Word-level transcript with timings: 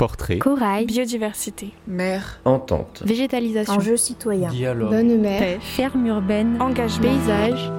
Portrait, 0.00 0.38
corail, 0.38 0.86
biodiversité, 0.86 1.72
mer, 1.86 2.40
entente, 2.46 3.02
végétalisation, 3.04 3.74
enjeux 3.74 3.98
citoyens, 3.98 4.48
dialogue, 4.48 4.88
bonne 4.88 5.20
mer, 5.20 5.58
ferme 5.60 6.06
urbaine, 6.06 6.56
engagement, 6.58 7.02
paysage. 7.02 7.70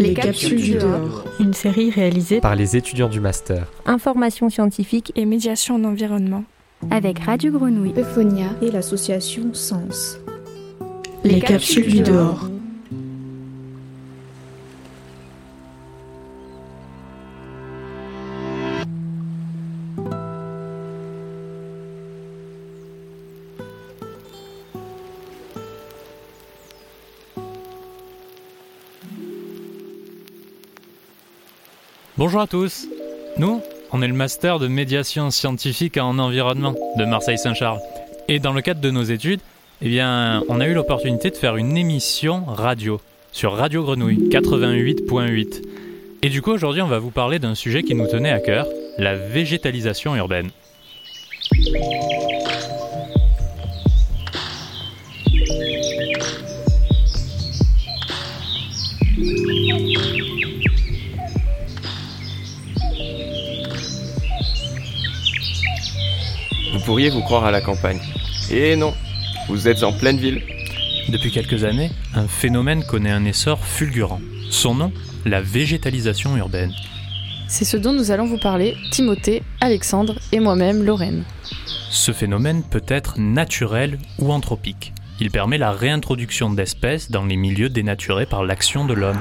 Les, 0.00 0.08
les 0.08 0.14
capsules, 0.14 0.50
capsules 0.50 0.62
du 0.62 0.74
dehors. 0.74 0.98
dehors. 0.98 1.24
Une 1.38 1.54
série 1.54 1.90
réalisée 1.90 2.40
par 2.40 2.56
les 2.56 2.76
étudiants 2.76 3.08
du 3.08 3.20
master. 3.20 3.70
Information 3.86 4.50
scientifique 4.50 5.12
et 5.14 5.26
médiation 5.26 5.76
en 5.76 5.84
environnement. 5.84 6.42
Avec 6.90 7.20
Radio 7.20 7.52
Grenouille, 7.52 7.94
Euphonia 7.96 8.48
et 8.60 8.72
l'association 8.72 9.54
Sens. 9.54 10.18
Les, 11.22 11.34
les 11.34 11.40
capsules, 11.40 11.84
capsules, 11.84 12.02
du 12.04 12.10
dehors. 12.10 12.48
Bonjour 32.16 32.40
à 32.42 32.46
tous. 32.46 32.86
Nous, 33.38 33.60
on 33.90 34.00
est 34.00 34.06
le 34.06 34.14
master 34.14 34.60
de 34.60 34.68
médiation 34.68 35.32
scientifique 35.32 35.96
en 35.96 36.20
environnement 36.20 36.76
de 36.96 37.04
Marseille-Saint-Charles. 37.04 37.80
Et 38.28 38.38
dans 38.38 38.52
le 38.52 38.62
cadre 38.62 38.80
de 38.80 38.90
nos 38.92 39.02
études, 39.02 39.40
eh 39.82 39.88
bien, 39.88 40.44
on 40.48 40.60
a 40.60 40.68
eu 40.68 40.74
l'opportunité 40.74 41.30
de 41.30 41.36
faire 41.36 41.56
une 41.56 41.76
émission 41.76 42.44
radio 42.44 43.00
sur 43.32 43.54
Radio 43.54 43.82
Grenouille 43.82 44.28
88.8. 44.28 45.62
Et 46.22 46.28
du 46.28 46.40
coup, 46.40 46.52
aujourd'hui, 46.52 46.82
on 46.82 46.86
va 46.86 47.00
vous 47.00 47.10
parler 47.10 47.40
d'un 47.40 47.56
sujet 47.56 47.82
qui 47.82 47.96
nous 47.96 48.06
tenait 48.06 48.30
à 48.30 48.38
cœur, 48.38 48.68
la 48.96 49.16
végétalisation 49.16 50.14
urbaine. 50.14 50.50
Pourriez 66.84 67.10
vous 67.10 67.22
croire 67.22 67.44
à 67.44 67.50
la 67.50 67.60
campagne. 67.60 68.00
Et 68.50 68.76
non, 68.76 68.94
vous 69.48 69.68
êtes 69.68 69.82
en 69.82 69.92
pleine 69.92 70.18
ville. 70.18 70.42
Depuis 71.08 71.30
quelques 71.30 71.64
années, 71.64 71.90
un 72.14 72.28
phénomène 72.28 72.84
connaît 72.84 73.10
un 73.10 73.24
essor 73.24 73.64
fulgurant. 73.64 74.20
Son 74.50 74.74
nom, 74.74 74.92
la 75.24 75.40
végétalisation 75.40 76.36
urbaine. 76.36 76.72
C'est 77.48 77.64
ce 77.64 77.76
dont 77.76 77.92
nous 77.92 78.10
allons 78.10 78.26
vous 78.26 78.38
parler, 78.38 78.76
Timothée, 78.90 79.42
Alexandre 79.60 80.18
et 80.32 80.40
moi-même, 80.40 80.82
Lorraine. 80.82 81.24
Ce 81.90 82.12
phénomène 82.12 82.62
peut 82.62 82.84
être 82.88 83.18
naturel 83.18 83.98
ou 84.18 84.32
anthropique. 84.32 84.92
Il 85.20 85.30
permet 85.30 85.58
la 85.58 85.70
réintroduction 85.70 86.50
d'espèces 86.50 87.10
dans 87.10 87.24
les 87.24 87.36
milieux 87.36 87.68
dénaturés 87.68 88.26
par 88.26 88.44
l'action 88.44 88.84
de 88.84 88.94
l'homme. 88.94 89.20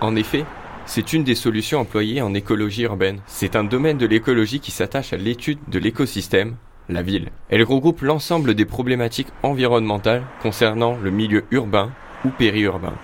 En 0.00 0.16
effet, 0.16 0.44
c'est 0.86 1.12
une 1.12 1.24
des 1.24 1.34
solutions 1.34 1.80
employées 1.80 2.22
en 2.22 2.34
écologie 2.34 2.82
urbaine. 2.82 3.20
C'est 3.26 3.56
un 3.56 3.64
domaine 3.64 3.98
de 3.98 4.06
l'écologie 4.06 4.60
qui 4.60 4.70
s'attache 4.70 5.12
à 5.12 5.16
l'étude 5.16 5.58
de 5.68 5.78
l'écosystème, 5.78 6.56
la 6.88 7.02
ville. 7.02 7.28
Elle 7.48 7.62
regroupe 7.62 8.02
l'ensemble 8.02 8.54
des 8.54 8.64
problématiques 8.64 9.28
environnementales 9.42 10.24
concernant 10.42 10.96
le 10.96 11.10
milieu 11.10 11.44
urbain 11.50 11.90
ou 12.24 12.30
périurbain. 12.30 12.94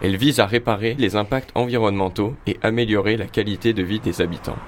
Elle 0.00 0.16
vise 0.16 0.38
à 0.38 0.46
réparer 0.46 0.94
les 0.98 1.16
impacts 1.16 1.50
environnementaux 1.56 2.34
et 2.46 2.56
améliorer 2.62 3.16
la 3.16 3.26
qualité 3.26 3.72
de 3.72 3.82
vie 3.82 4.00
des 4.00 4.20
habitants. 4.20 4.58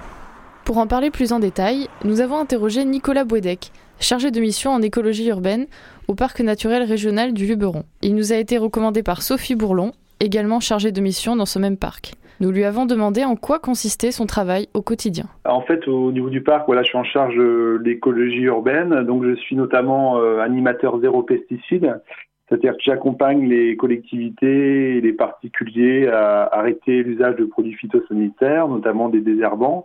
Pour 0.64 0.78
en 0.78 0.86
parler 0.86 1.11
plus 1.11 1.33
en 1.33 1.38
détail, 1.38 1.88
nous 2.05 2.20
avons 2.20 2.38
interrogé 2.38 2.84
Nicolas 2.84 3.24
Bouedec, 3.24 3.72
chargé 4.00 4.30
de 4.30 4.41
mission 4.41 4.72
en 4.72 4.83
écologie 4.83 5.28
urbaine 5.28 5.66
au 6.08 6.14
parc 6.14 6.40
naturel 6.40 6.83
régional 6.83 7.33
du 7.33 7.46
Luberon. 7.46 7.84
Il 8.02 8.14
nous 8.14 8.33
a 8.33 8.36
été 8.36 8.58
recommandé 8.58 9.02
par 9.02 9.22
Sophie 9.22 9.55
Bourlon, 9.55 9.92
également 10.18 10.61
chargée 10.61 10.92
de 10.92 11.01
mission 11.01 11.36
dans 11.36 11.46
ce 11.46 11.58
même 11.58 11.77
parc. 11.77 12.14
Nous 12.40 12.51
lui 12.51 12.64
avons 12.64 12.86
demandé 12.86 13.23
en 13.23 13.36
quoi 13.36 13.58
consistait 13.58 14.12
son 14.12 14.24
travail 14.24 14.68
au 14.73 14.80
quotidien. 14.80 15.27
En 15.45 15.61
fait, 15.61 15.86
au 15.86 16.11
niveau 16.11 16.30
du 16.30 16.42
parc, 16.42 16.64
voilà, 16.67 16.83
je 16.83 16.89
suis 16.89 16.96
en 16.96 17.05
charge 17.05 17.36
de 17.36 17.78
l'écologie 17.84 18.45
urbaine, 18.45 19.02
donc 19.05 19.24
je 19.24 19.34
suis 19.34 19.56
notamment 19.56 20.18
euh, 20.18 20.39
animateur 20.39 20.98
zéro 21.01 21.23
pesticide. 21.23 22.01
C'est-à-dire 22.48 22.73
que 22.73 22.83
j'accompagne 22.83 23.46
les 23.46 23.77
collectivités 23.77 24.96
et 24.96 25.01
les 25.02 25.12
particuliers 25.12 26.08
à 26.08 26.48
arrêter 26.51 27.02
l'usage 27.02 27.36
de 27.36 27.45
produits 27.45 27.74
phytosanitaires, 27.74 28.68
notamment 28.68 29.11
des 29.11 29.20
désherbants. 29.20 29.84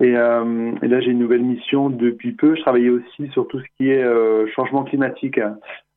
Et, 0.00 0.16
euh, 0.16 0.72
là, 0.82 1.00
j'ai 1.00 1.12
une 1.12 1.20
nouvelle 1.20 1.44
mission 1.44 1.88
depuis 1.88 2.32
peu. 2.32 2.56
Je 2.56 2.62
travaillais 2.62 2.90
aussi 2.90 3.28
sur 3.30 3.46
tout 3.46 3.60
ce 3.60 3.66
qui 3.76 3.90
est 3.90 4.02
euh, 4.02 4.46
changement 4.48 4.82
climatique 4.82 5.38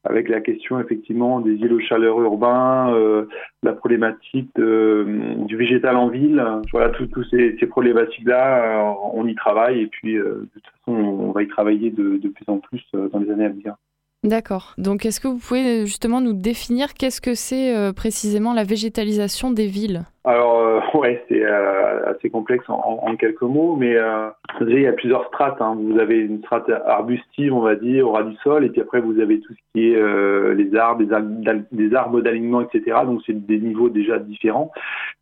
avec 0.06 0.30
la 0.30 0.40
question 0.40 0.80
effectivement 0.80 1.40
des 1.40 1.54
îlots 1.54 1.80
chaleur 1.80 2.22
urbains, 2.22 2.94
euh, 2.94 3.26
la 3.64 3.74
problématique 3.74 4.50
de, 4.56 5.06
du 5.46 5.58
végétal 5.58 5.98
en 5.98 6.10
ville. 6.10 6.44
Voilà, 6.72 6.90
toutes 6.90 7.12
ces, 7.32 7.58
ces 7.60 7.66
problématiques-là, 7.66 8.90
euh, 8.90 8.94
on 9.14 9.28
y 9.28 9.36
travaille 9.36 9.82
et 9.82 9.88
puis 9.88 10.18
euh, 10.18 10.48
de 10.56 10.60
toute 10.60 10.68
façon, 10.68 10.94
on 10.94 11.32
va 11.32 11.44
y 11.44 11.48
travailler 11.48 11.90
de, 11.90 12.18
de 12.18 12.30
plus 12.30 12.46
en 12.48 12.60
plus 12.60 12.84
euh, 12.94 13.10
dans 13.10 13.20
les 13.20 13.32
années 13.32 13.46
à 13.46 13.50
venir. 13.50 13.76
D'accord. 14.26 14.74
Donc, 14.78 15.06
est-ce 15.06 15.20
que 15.20 15.28
vous 15.28 15.38
pouvez 15.38 15.86
justement 15.86 16.20
nous 16.20 16.34
définir 16.34 16.94
qu'est-ce 16.94 17.22
que 17.22 17.36
c'est 17.36 17.76
euh, 17.76 17.94
précisément 17.94 18.54
la 18.54 18.64
végétalisation 18.64 19.52
des 19.52 19.68
villes? 19.68 20.06
Alors, 20.24 20.60
euh, 20.60 20.80
ouais, 20.98 21.24
c'est 21.30 21.46
euh, 21.46 22.12
assez 22.12 22.30
complexe 22.30 22.66
en, 22.68 23.16
quelques 23.16 23.44
mots, 23.44 23.76
mais 23.76 23.96
euh, 23.96 24.30
il 24.62 24.82
y 24.82 24.88
a 24.88 24.94
plusieurs 24.94 25.28
strates. 25.28 25.62
Hein. 25.62 25.78
Vous 25.80 26.00
avez 26.00 26.18
une 26.18 26.40
strate 26.40 26.70
arbustive, 26.88 27.54
on 27.54 27.62
va 27.62 27.76
dire, 27.76 28.08
au 28.08 28.14
ras 28.14 28.24
du 28.24 28.36
sol, 28.38 28.66
et 28.66 28.70
puis 28.70 28.82
après, 28.82 29.00
vous 29.00 29.20
avez 29.20 29.40
tout 29.40 29.54
ce 29.54 29.60
qui 29.74 29.92
est 29.92 29.96
euh, 29.96 30.56
les 30.56 30.76
arbres, 30.76 31.04
des, 31.04 31.62
des 31.72 31.96
arbres 31.96 32.22
d'alignement, 32.22 32.62
etc. 32.62 32.98
Donc, 33.06 33.22
c'est 33.26 33.46
des 33.46 33.60
niveaux 33.60 33.90
déjà 33.90 34.18
différents. 34.18 34.72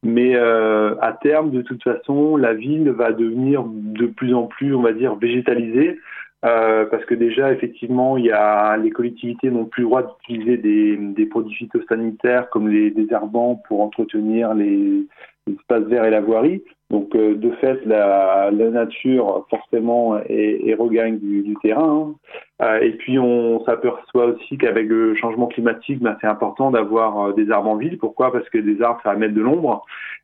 Mais 0.03 0.35
euh, 0.35 0.95
à 1.01 1.11
terme, 1.11 1.51
de 1.51 1.61
toute 1.61 1.83
façon, 1.83 2.37
la 2.37 2.53
ville 2.53 2.89
va 2.89 3.11
devenir 3.11 3.63
de 3.67 4.05
plus 4.05 4.33
en 4.33 4.43
plus, 4.43 4.73
on 4.73 4.81
va 4.81 4.93
dire, 4.93 5.15
végétalisée. 5.15 5.99
Euh, 6.45 6.85
parce 6.85 7.05
que 7.05 7.15
déjà, 7.15 7.53
effectivement, 7.53 8.17
il 8.17 8.25
y 8.25 8.31
a 8.31 8.75
les 8.75 8.89
collectivités 8.89 9.49
n'ont 9.49 9.65
plus 9.65 9.83
le 9.83 9.87
droit 9.87 10.03
d'utiliser 10.03 10.57
des, 10.57 11.25
produits 11.25 11.55
phytosanitaires 11.55 12.49
comme 12.49 12.67
les 12.67 12.91
désherbants 12.91 13.61
pour 13.67 13.81
entretenir 13.81 14.53
les 14.53 15.07
espaces 15.49 15.83
verts 15.83 16.05
et 16.05 16.09
la 16.09 16.21
voirie. 16.21 16.61
Donc, 16.93 17.15
euh, 17.15 17.33
de 17.33 17.49
fait, 17.53 17.83
la, 17.87 18.51
la, 18.51 18.69
nature 18.69 19.47
forcément 19.49 20.19
est, 20.29 20.61
est 20.67 20.75
regagne 20.75 21.17
du, 21.17 21.41
du 21.41 21.55
terrain. 21.55 22.13
Hein. 22.13 22.15
Euh, 22.61 22.81
et 22.81 22.91
puis, 22.91 23.17
on 23.17 23.65
s'aperçoit 23.65 24.27
aussi 24.27 24.59
qu'avec 24.59 24.87
le 24.87 25.15
changement 25.15 25.47
climatique, 25.47 25.99
ben, 26.01 26.15
c'est 26.21 26.27
important 26.27 26.69
d'avoir 26.69 27.19
euh, 27.19 27.33
des 27.33 27.49
arbres 27.49 27.71
en 27.71 27.77
ville. 27.77 27.97
Pourquoi? 27.97 28.31
Parce 28.31 28.47
que 28.49 28.59
des 28.59 28.79
arbres, 28.83 28.99
ça 29.01 29.09
va 29.09 29.15
mettre 29.15 29.33
de 29.33 29.41
l'ombre. 29.41 29.83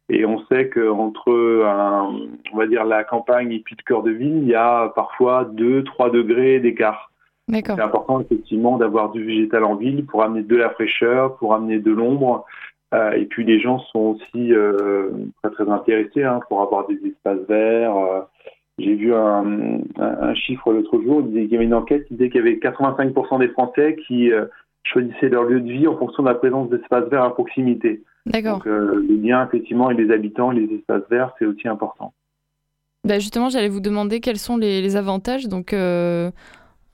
Et 0.10 0.28
on 0.28 0.46
sait 0.46 0.70
qu'entre, 0.70 1.28
on 1.28 2.58
va 2.58 2.68
dire, 2.68 2.86
la 2.86 3.04
campagne 3.04 3.52
et 3.52 3.62
puis 3.62 3.76
le 3.76 3.84
cœur 3.84 4.04
de 4.04 4.12
ville, 4.12 4.38
il 4.38 4.48
y 4.48 4.56
a 4.56 4.90
parfois 4.90 5.46
2-3 5.46 6.12
degrés 6.12 6.60
d'écart. 6.60 7.10
C'est 7.52 7.82
important, 7.82 8.22
effectivement, 8.22 8.78
d'avoir 8.78 9.10
du 9.10 9.24
végétal 9.24 9.64
en 9.64 9.76
ville 9.76 10.06
pour 10.06 10.22
amener 10.22 10.44
de 10.44 10.56
la 10.56 10.70
fraîcheur, 10.70 11.36
pour 11.38 11.56
amener 11.56 11.80
de 11.80 11.92
l'ombre. 11.92 12.46
Euh, 12.94 13.12
et 13.12 13.26
puis, 13.26 13.46
les 13.46 13.60
gens 13.60 13.80
sont 13.92 14.00
aussi 14.18 14.54
euh, 14.54 15.12
très, 15.42 15.52
très 15.52 15.70
intéressés 15.70 16.24
hein, 16.24 16.40
pour 16.50 16.62
avoir 16.62 16.88
des 16.88 17.00
espaces 17.06 17.48
verts. 17.48 17.96
Euh, 17.96 18.22
J'ai 18.80 18.96
vu 18.96 19.14
un, 19.14 20.34
chiffre 20.34 20.72
l'autre 20.74 21.02
jour, 21.02 21.24
il, 21.28 21.46
y 21.46 21.56
avait 21.56 21.66
une 21.66 21.74
enquête 21.74 22.08
qui 22.08 22.16
disait 22.16 22.30
qu'il 22.30 22.40
y 22.40 22.48
avait 22.48 22.56
85% 22.56 23.40
des 23.40 23.50
Français 23.50 23.98
qui 24.08 24.32
choisissaient 24.84 25.30
leur 25.30 25.44
lieu 25.44 25.60
de 25.60 25.72
vie 25.72 25.88
en 25.88 25.98
fonction 25.98 26.24
de 26.24 26.30
la 26.30 26.36
présence 26.36 26.70
d'espaces 26.70 27.10
verts 27.10 27.24
à 27.24 27.34
proximité. 27.34 28.04
D'accord. 28.26 28.58
Donc, 28.58 28.66
le 28.66 29.02
lien, 29.22 29.46
effectivement, 29.46 29.92
et 29.92 29.96
les 29.96 30.12
habitants, 30.12 30.52
les 30.52 30.66
espaces 30.74 31.04
verts, 31.10 31.34
c'est 31.38 31.46
aussi 31.46 31.68
important. 31.68 32.14
Bah 33.08 33.20
justement, 33.20 33.50
j'allais 33.50 33.70
vous 33.70 33.80
demander 33.80 34.20
quels 34.20 34.38
sont 34.38 34.58
les, 34.58 34.82
les 34.82 34.96
avantages. 34.96 35.48
Donc, 35.48 35.74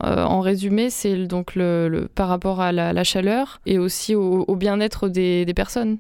euh, 0.04 0.24
en 0.24 0.42
résumé, 0.42 0.90
c'est 0.90 1.26
donc 1.26 1.56
le, 1.56 2.08
par 2.14 2.28
rapport 2.28 2.60
à 2.60 2.72
la, 2.72 3.04
chaleur 3.04 3.60
et 3.66 3.80
aussi 3.80 4.14
au, 4.14 4.56
bien-être 4.56 5.08
des, 5.08 5.46
personnes. 5.56 5.98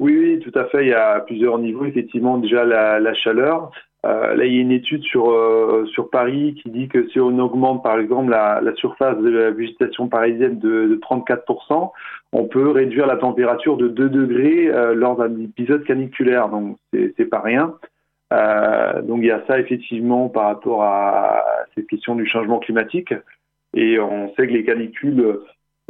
Oui, 0.00 0.16
oui, 0.18 0.40
tout 0.40 0.56
à 0.58 0.64
fait. 0.66 0.84
Il 0.84 0.88
y 0.88 0.94
a 0.94 1.20
plusieurs 1.20 1.58
niveaux. 1.58 1.84
Effectivement, 1.84 2.38
déjà 2.38 2.64
la, 2.64 3.14
chaleur. 3.14 3.70
Euh, 4.06 4.34
là, 4.34 4.44
il 4.44 4.54
y 4.54 4.58
a 4.58 4.62
une 4.62 4.72
étude 4.72 5.02
sur, 5.02 5.30
euh, 5.30 5.84
sur 5.92 6.08
Paris 6.10 6.54
qui 6.62 6.70
dit 6.70 6.88
que 6.88 7.08
si 7.08 7.18
on 7.20 7.36
augmente, 7.38 7.82
par 7.82 7.98
exemple, 7.98 8.30
la, 8.30 8.60
surface 8.76 9.18
de 9.18 9.28
la 9.28 9.50
végétation 9.50 10.08
parisienne 10.08 10.58
de, 10.58 10.88
de 10.88 10.96
34%, 10.96 11.92
on 12.32 12.44
peut 12.44 12.68
réduire 12.70 13.06
la 13.06 13.16
température 13.16 13.76
de 13.76 13.88
2 13.88 14.08
degrés 14.08 14.70
lors 14.94 15.16
d'un 15.16 15.40
épisode 15.40 15.84
caniculaire. 15.84 16.48
Donc, 16.48 16.76
c'est 16.92 17.30
pas 17.30 17.40
rien. 17.40 17.74
Euh, 18.32 19.02
donc, 19.02 19.18
il 19.18 19.26
y 19.26 19.30
a 19.30 19.42
ça, 19.46 19.58
effectivement, 19.58 20.28
par 20.28 20.46
rapport 20.46 20.82
à 20.82 21.42
cette 21.74 21.86
question 21.86 22.14
du 22.14 22.26
changement 22.26 22.58
climatique. 22.58 23.14
Et 23.74 23.98
on 23.98 24.28
sait 24.34 24.46
que 24.46 24.52
les 24.52 24.64
canicules 24.64 25.40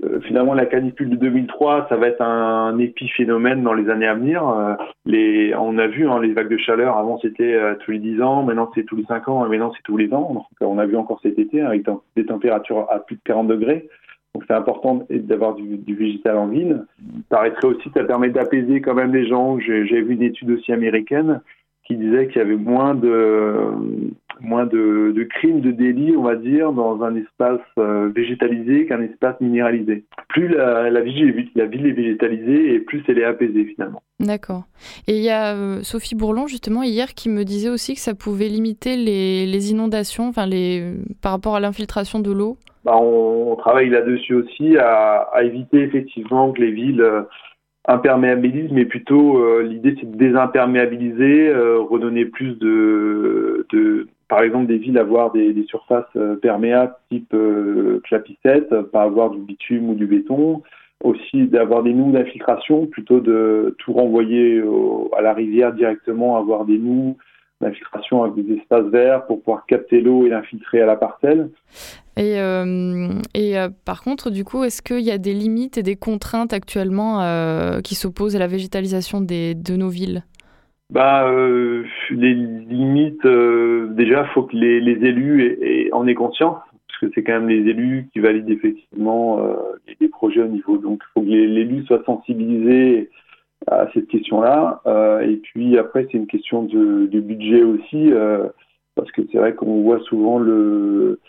euh, 0.05 0.20
finalement, 0.20 0.55
la 0.55 0.67
canicule 0.67 1.11
de 1.11 1.17
2003, 1.17 1.87
ça 1.88 1.96
va 1.96 2.06
être 2.06 2.23
un, 2.23 2.79
épiphénomène 2.79 3.64
dans 3.64 3.75
les 3.75 3.90
années 3.90 4.06
à 4.06 4.14
venir. 4.14 4.49
Euh, 4.49 4.75
on 5.58 5.76
a 5.76 5.87
vu 5.88 6.08
hein, 6.08 6.20
les 6.20 6.32
vagues 6.32 6.50
de 6.50 6.56
chaleur, 6.56 6.96
avant 6.96 7.19
c'était 7.19 7.58
tous 7.81 7.90
les 7.90 7.99
10 7.99 8.23
ans, 8.23 8.44
maintenant 8.44 8.70
c'est 8.75 8.85
tous 8.85 8.94
les 8.94 9.05
5 9.05 9.29
ans, 9.29 9.44
et 9.44 9.49
maintenant 9.49 9.73
c'est 9.75 9.82
tous 9.82 9.96
les 9.96 10.12
ans. 10.12 10.46
On 10.61 10.79
a 10.79 10.87
vu 10.87 10.96
encore 10.96 11.19
cet 11.20 11.38
été 11.38 11.62
avec 11.62 11.85
des 12.14 12.26
températures 12.26 12.87
à 12.90 13.00
plus 13.00 13.17
de 13.17 13.20
40 13.25 13.49
degrés. 13.49 13.88
Donc 14.35 14.44
c'est 14.46 14.55
important 14.55 15.05
d'avoir 15.11 15.55
du, 15.55 15.94
végétal 15.94 16.37
en 16.37 16.46
ville. 16.46 16.85
Il 17.17 17.23
paraîtrait 17.25 17.67
aussi 17.67 17.90
ça 17.93 18.05
permet 18.05 18.29
d'apaiser 18.29 18.81
quand 18.81 18.94
même 18.94 19.12
les 19.12 19.26
gens. 19.26 19.58
J'ai 19.58 19.82
vu 19.82 20.14
une 20.14 20.23
étude 20.23 20.52
aussi 20.52 20.73
américaine 20.73 21.40
qui 21.88 21.96
disait 21.96 22.29
qu'il 22.29 22.37
y 22.37 22.44
avait 22.44 22.56
moins 22.56 22.94
de 22.94 24.12
moins 24.40 24.67
de, 24.67 25.12
de, 25.17 25.25
crimes, 25.25 25.61
de 25.61 25.73
délits, 25.73 26.14
on 26.17 26.23
va 26.23 26.37
dire, 26.37 26.73
dans 26.73 27.02
un 27.02 27.17
espace 27.17 27.61
euh, 27.76 28.08
végétalisé 28.14 28.87
qu'un 28.87 29.02
espace 29.02 29.35
minéralisé. 29.40 30.05
Plus 30.29 30.46
la, 30.46 30.90
la, 30.90 31.00
ville, 31.00 31.49
la 31.56 31.67
ville 31.67 31.87
est 31.87 31.93
végétalisée 31.93 32.75
et 32.75 32.79
plus 32.79 33.02
elle 33.08 33.19
est 33.19 33.25
apaisée 33.25 33.64
finalement. 33.64 34.00
D'accord. 34.20 34.62
Et 35.08 35.17
il 35.17 35.25
y 35.25 35.31
a 35.31 35.56
euh, 35.56 35.81
Sophie 35.82 36.14
Bourlon 36.14 36.46
justement 36.46 36.85
hier 36.85 37.14
qui 37.14 37.29
me 37.29 37.44
disait 37.44 37.69
aussi 37.69 37.94
que 37.94 38.00
ça 38.00 38.14
pouvait 38.14 38.49
limiter 38.49 38.96
les, 38.96 39.44
les 39.46 39.70
inondations, 39.73 40.29
enfin 40.29 40.46
les 40.46 40.93
par 41.20 41.32
rapport 41.32 41.56
à 41.56 41.61
l'infiltration 41.61 42.20
de 42.20 42.31
l'eau. 42.31 42.58
Bah, 42.85 42.96
on, 42.96 43.52
on, 43.52 43.56
travaille 43.56 43.90
là-dessus 43.90 44.35
aussi 44.35 44.76
à, 44.76 45.29
à, 45.32 45.43
éviter 45.43 45.81
effectivement 45.81 46.52
que 46.52 46.61
les 46.61 46.70
villes 46.70 47.00
euh, 47.00 47.23
imperméabilisent, 47.88 48.70
mais 48.70 48.85
plutôt 48.85 49.38
euh, 49.38 49.62
l'idée 49.62 49.96
c'est 49.99 50.08
de 50.08 50.17
désimperméabiliser, 50.17 51.49
euh, 51.49 51.81
redonner 51.81 52.26
plus 52.26 52.58
de, 52.58 53.67
de, 53.73 54.06
par 54.29 54.43
exemple 54.43 54.67
des 54.67 54.76
villes 54.76 54.99
avoir 54.99 55.32
des, 55.32 55.55
des 55.55 55.64
surfaces 55.64 56.05
euh, 56.17 56.37
perméables 56.37 56.94
type 57.11 57.32
euh, 57.32 58.00
clapissette, 58.05 58.69
pas 58.93 59.02
avoir 59.02 59.31
du 59.31 59.40
bitume 59.40 59.88
ou 59.88 59.94
du 59.94 60.06
béton, 60.06 60.62
aussi 61.02 61.46
d'avoir 61.46 61.82
des 61.82 61.94
nous 61.94 62.12
d'infiltration 62.12 62.87
plutôt 62.87 63.20
de 63.20 63.75
tout 63.79 63.94
renvoyer 63.94 64.61
au, 64.61 65.11
à 65.17 65.23
la 65.23 65.32
rivière 65.32 65.73
directement, 65.73 66.37
avoir 66.37 66.67
des 66.67 66.79
nous 66.79 67.17
d'infiltration 67.60 68.22
avec 68.22 68.44
des 68.44 68.55
espaces 68.55 68.87
verts 68.87 69.26
pour 69.26 69.43
pouvoir 69.43 69.66
capter 69.66 70.00
l'eau 70.00 70.26
et 70.26 70.31
l'infiltrer 70.31 70.81
à 70.81 70.87
la 70.87 70.96
parcelle. 70.96 71.50
Et, 72.16 72.40
euh, 72.40 73.08
et 73.34 73.58
euh, 73.58 73.69
par 73.84 74.02
contre, 74.02 74.31
du 74.31 74.44
coup, 74.44 74.64
est-ce 74.64 74.82
qu'il 74.82 75.00
y 75.00 75.10
a 75.10 75.19
des 75.19 75.34
limites 75.34 75.78
et 75.78 75.82
des 75.82 75.96
contraintes 75.96 76.52
actuellement 76.52 77.22
euh, 77.22 77.81
qui 77.81 77.94
s'opposent 77.94 78.37
à 78.37 78.38
la 78.38 78.46
végétalisation 78.46 79.20
des, 79.20 79.55
de 79.55 79.76
nos 79.76 79.88
villes? 79.88 80.22
Bah, 80.90 81.31
les 82.10 82.34
limites, 82.34 83.26
déjà, 83.26 84.22
il 84.22 84.28
faut 84.32 84.44
que 84.44 84.56
les, 84.56 84.81
les 84.81 85.06
élus 85.06 85.44
aient, 85.44 85.58
aient, 85.61 85.93
en 85.93 86.06
aient 86.06 86.14
conscience, 86.14 86.56
parce 86.88 87.00
que 87.00 87.06
c'est 87.14 87.22
quand 87.22 87.34
même 87.34 87.49
les 87.49 87.70
élus 87.70 88.08
qui 88.12 88.20
valident 88.20 88.50
effectivement 88.50 89.38
euh, 89.40 89.54
les 90.00 90.08
projets 90.08 90.43
au 90.43 90.49
niveau. 90.49 90.78
Donc, 90.78 91.02
il 91.04 91.12
faut 91.12 91.20
que 91.20 91.28
l'élu 91.28 91.84
soit 91.84 92.02
sensibilisé 92.06 93.11
à 93.66 93.88
cette 93.93 94.08
question-là. 94.08 94.81
Euh, 94.87 95.20
et 95.20 95.37
puis 95.37 95.78
après, 95.78 96.06
c'est 96.10 96.19
une 96.19 96.26
question 96.26 96.62
de, 96.62 97.06
de 97.06 97.20
budget 97.20 97.62
aussi, 97.62 98.12
euh, 98.12 98.46
parce 98.94 99.10
que 99.12 99.22
c'est 99.31 99.38
vrai 99.38 99.55
qu'on 99.55 99.82
voit 99.82 100.00
souvent 100.00 100.38
le 100.38 101.20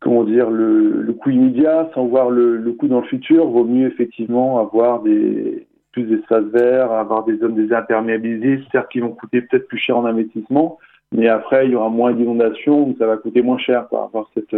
comment 0.00 0.22
dire 0.22 0.48
le, 0.48 1.02
le 1.02 1.12
coût 1.12 1.30
immédiat 1.30 1.90
sans 1.92 2.06
voir 2.06 2.30
le, 2.30 2.56
le 2.56 2.72
coût 2.72 2.86
dans 2.86 3.00
le 3.00 3.06
futur. 3.06 3.48
Vaut 3.48 3.64
mieux 3.64 3.88
effectivement 3.88 4.58
avoir 4.58 5.02
des 5.02 5.66
plus 5.92 6.04
d'espaces 6.04 6.44
verts, 6.44 6.92
avoir 6.92 7.24
des 7.24 7.36
zones 7.38 7.56
désimperméabilisées, 7.56 8.62
certes 8.70 8.90
qui 8.92 9.00
vont 9.00 9.10
coûter 9.10 9.42
peut-être 9.42 9.66
plus 9.66 9.78
cher 9.78 9.96
en 9.96 10.04
investissement, 10.04 10.78
mais 11.12 11.28
après 11.28 11.66
il 11.66 11.72
y 11.72 11.74
aura 11.74 11.88
moins 11.88 12.12
d'inondations, 12.12 12.86
donc 12.86 12.96
ça 12.98 13.06
va 13.06 13.16
coûter 13.16 13.42
moins 13.42 13.58
cher 13.58 13.88
quoi, 13.88 14.04
avoir 14.04 14.30
cette, 14.34 14.54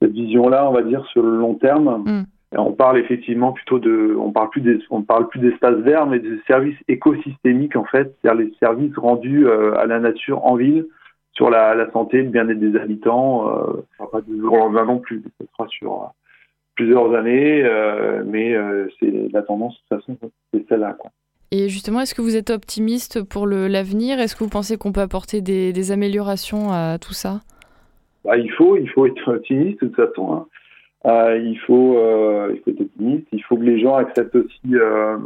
cette 0.00 0.12
vision-là, 0.12 0.68
on 0.68 0.72
va 0.72 0.82
dire, 0.82 1.04
sur 1.06 1.22
le 1.22 1.36
long 1.36 1.54
terme. 1.54 2.02
Mm. 2.04 2.24
On 2.56 2.72
parle 2.72 2.98
effectivement 2.98 3.52
plutôt 3.52 3.78
de, 3.78 4.16
on 4.18 4.32
parle 4.32 4.50
plus 4.50 4.60
des, 4.60 4.78
on 4.90 5.02
parle 5.02 5.28
plus 5.28 5.38
d'espaces 5.38 5.78
verts, 5.78 6.06
mais 6.06 6.18
de 6.18 6.40
services 6.48 6.78
écosystémiques 6.88 7.76
en 7.76 7.84
fait, 7.84 8.16
c'est-à-dire 8.20 8.44
les 8.44 8.52
services 8.58 8.96
rendus 8.96 9.46
euh, 9.46 9.76
à 9.78 9.86
la 9.86 10.00
nature 10.00 10.44
en 10.44 10.56
ville 10.56 10.86
sur 11.32 11.48
la, 11.48 11.74
la 11.74 11.90
santé, 11.92 12.22
le 12.22 12.28
bien-être 12.28 12.58
des 12.58 12.76
habitants. 12.76 13.48
Euh, 13.48 13.84
sera 13.96 14.10
pas 14.10 14.20
du 14.20 14.38
jour 14.40 14.52
au 14.52 14.56
lendemain 14.56 14.84
non 14.84 14.98
plus, 14.98 15.22
ça 15.38 15.46
sera 15.56 15.68
sur 15.68 16.12
plusieurs 16.74 17.14
années, 17.14 17.62
euh, 17.62 18.22
mais 18.26 18.54
euh, 18.54 18.88
c'est 18.98 19.12
la 19.32 19.42
tendance 19.42 19.74
de 19.74 19.96
toute 19.96 20.06
façon, 20.06 20.18
c'est 20.52 20.66
celle-là. 20.68 20.96
Quoi. 20.98 21.10
Et 21.52 21.68
justement, 21.68 22.00
est-ce 22.00 22.14
que 22.14 22.22
vous 22.22 22.36
êtes 22.36 22.50
optimiste 22.50 23.22
pour 23.22 23.46
l'avenir? 23.46 24.18
Est-ce 24.18 24.34
que 24.34 24.44
vous 24.44 24.50
pensez 24.50 24.76
qu'on 24.76 24.92
peut 24.92 25.00
apporter 25.00 25.40
des, 25.40 25.72
des, 25.72 25.92
améliorations 25.92 26.72
à 26.72 26.98
tout 26.98 27.12
ça? 27.12 27.40
Bah, 28.24 28.36
Il 28.36 28.50
faut, 28.52 28.76
il 28.76 28.88
faut 28.90 29.06
être 29.06 29.34
optimiste 29.34 29.82
de 29.82 29.88
toute 29.88 29.96
façon. 29.96 30.32
Hein. 30.32 30.46
Euh, 31.06 31.38
il 31.38 31.58
faut, 31.60 31.96
euh, 31.98 32.52
il 32.54 32.60
faut 32.60 32.70
être 32.70 32.80
optimiste. 32.82 33.26
Il 33.32 33.42
faut 33.44 33.56
que 33.56 33.62
les 33.62 33.80
gens 33.80 33.94
acceptent 33.94 34.36
aussi. 34.36 34.74
Euh, 34.74 35.16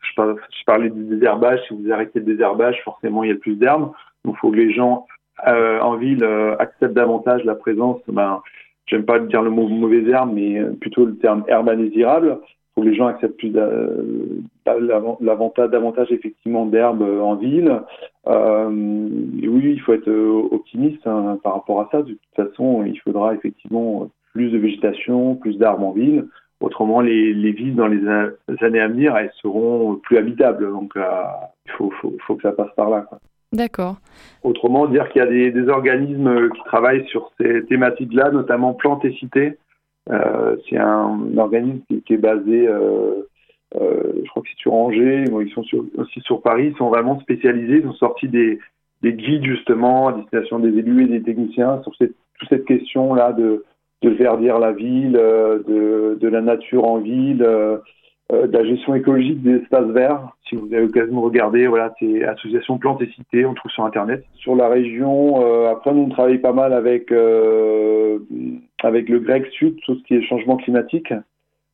je, 0.00 0.64
parlais, 0.66 0.90
du 0.90 1.04
désherbage. 1.04 1.60
Si 1.68 1.74
vous 1.74 1.90
arrêtez 1.90 2.18
le 2.18 2.26
désherbage, 2.26 2.80
forcément, 2.84 3.24
il 3.24 3.30
y 3.30 3.32
a 3.32 3.36
plus 3.36 3.56
d'herbes. 3.56 3.92
Donc, 4.24 4.34
il 4.36 4.38
faut 4.38 4.50
que 4.50 4.56
les 4.56 4.72
gens 4.72 5.06
en 5.44 5.96
ville 5.96 6.24
acceptent 6.58 6.92
davantage 6.92 7.44
la 7.44 7.54
présence. 7.54 8.00
Ben, 8.06 8.42
j'aime 8.86 9.04
pas 9.04 9.18
dire 9.18 9.42
le 9.42 9.50
mot 9.50 9.66
mauvaise 9.66 10.06
herbe, 10.08 10.32
mais 10.34 10.62
plutôt 10.80 11.06
le 11.06 11.16
terme 11.16 11.44
herbe 11.48 11.68
indésirable. 11.68 12.38
Il 12.42 12.74
faut 12.74 12.82
que 12.82 12.88
les 12.88 12.94
gens 12.94 13.06
acceptent 13.06 13.38
plus 13.38 13.52
l'avantage, 15.20 15.70
davantage 15.70 16.12
effectivement 16.12 16.66
d'herbe 16.66 17.02
en 17.02 17.34
ville. 17.36 17.80
Euh, 18.28 19.08
et 19.42 19.48
oui, 19.48 19.72
il 19.72 19.80
faut 19.80 19.94
être 19.94 20.10
optimiste 20.52 21.06
hein, 21.06 21.38
par 21.42 21.54
rapport 21.54 21.80
à 21.80 21.88
ça. 21.90 22.02
De 22.02 22.12
toute 22.12 22.20
façon, 22.36 22.84
il 22.84 22.98
faudra 23.00 23.34
effectivement 23.34 24.08
plus 24.32 24.50
de 24.50 24.58
végétation, 24.58 25.36
plus 25.36 25.56
d'arbres 25.58 25.86
en 25.86 25.92
ville. 25.92 26.26
Autrement, 26.60 27.00
les, 27.00 27.34
les, 27.34 27.52
villes 27.52 27.74
dans 27.74 27.88
les 27.88 28.06
années 28.60 28.80
à 28.80 28.88
venir, 28.88 29.16
elles 29.16 29.32
seront 29.42 29.96
plus 29.96 30.16
habitables. 30.16 30.70
Donc, 30.70 30.96
euh, 30.96 31.02
il 31.66 31.72
faut, 31.72 31.90
faut, 32.00 32.16
faut, 32.26 32.36
que 32.36 32.42
ça 32.42 32.52
passe 32.52 32.72
par 32.76 32.88
là. 32.88 33.08
D'accord. 33.52 33.96
Autrement, 34.44 34.86
dire 34.86 35.08
qu'il 35.08 35.20
y 35.20 35.24
a 35.24 35.28
des, 35.28 35.50
des, 35.50 35.68
organismes 35.68 36.50
qui 36.50 36.62
travaillent 36.64 37.06
sur 37.08 37.32
ces 37.38 37.64
thématiques-là, 37.66 38.30
notamment 38.30 38.74
Plantes 38.74 39.04
et 39.04 39.12
Cités. 39.14 39.58
Euh, 40.10 40.56
c'est 40.68 40.78
un, 40.78 41.20
un, 41.34 41.38
organisme 41.38 41.80
qui, 41.88 42.02
qui 42.02 42.14
est 42.14 42.18
basé, 42.18 42.68
euh, 43.80 44.12
je 44.22 44.28
crois 44.30 44.42
que 44.42 44.48
c'est 44.48 44.60
sur 44.60 44.74
Angers, 44.74 45.24
ils 45.28 45.52
sont 45.52 45.62
sur, 45.62 45.84
aussi 45.96 46.20
sur 46.20 46.42
Paris, 46.42 46.68
ils 46.72 46.76
sont 46.76 46.88
vraiment 46.88 47.18
spécialisés, 47.20 47.80
ils 47.82 47.86
ont 47.86 47.94
sorti 47.94 48.28
des, 48.28 48.58
des 49.02 49.12
guides 49.12 49.44
justement 49.44 50.08
à 50.08 50.12
destination 50.12 50.58
des 50.58 50.76
élus 50.76 51.04
et 51.04 51.08
des 51.08 51.22
techniciens 51.22 51.82
sur 51.82 51.94
cette, 51.96 52.14
toute 52.38 52.48
cette 52.48 52.64
question-là 52.64 53.32
de 53.32 53.64
de 54.02 54.10
verdir 54.10 54.58
la 54.58 54.72
ville, 54.72 55.12
de, 55.12 56.18
de, 56.20 56.28
la 56.28 56.40
nature 56.40 56.84
en 56.84 56.98
ville, 56.98 57.46
euh, 58.32 58.46
de 58.46 58.56
la 58.56 58.64
gestion 58.64 58.94
écologique 58.94 59.42
des 59.42 59.56
espaces 59.56 59.88
verts. 59.88 60.30
Si 60.48 60.54
vous 60.54 60.66
avez 60.72 60.82
l'occasion 60.82 61.14
de 61.14 61.24
regarder, 61.24 61.66
voilà, 61.66 61.92
c'est 61.98 62.24
Association 62.24 62.78
Plantes 62.78 63.02
et 63.02 63.10
Cités, 63.10 63.44
on 63.44 63.54
trouve 63.54 63.70
sur 63.70 63.84
Internet. 63.84 64.24
Sur 64.34 64.56
la 64.56 64.68
région, 64.68 65.42
euh, 65.42 65.70
après, 65.70 65.92
nous, 65.92 66.02
on 66.02 66.08
travaille 66.08 66.38
pas 66.38 66.52
mal 66.52 66.72
avec, 66.72 67.12
euh, 67.12 68.18
avec 68.82 69.08
le 69.08 69.18
GREC 69.18 69.46
Sud, 69.52 69.76
tout 69.84 69.96
ce 69.96 70.02
qui 70.04 70.14
est 70.14 70.22
changement 70.22 70.56
climatique. 70.56 71.12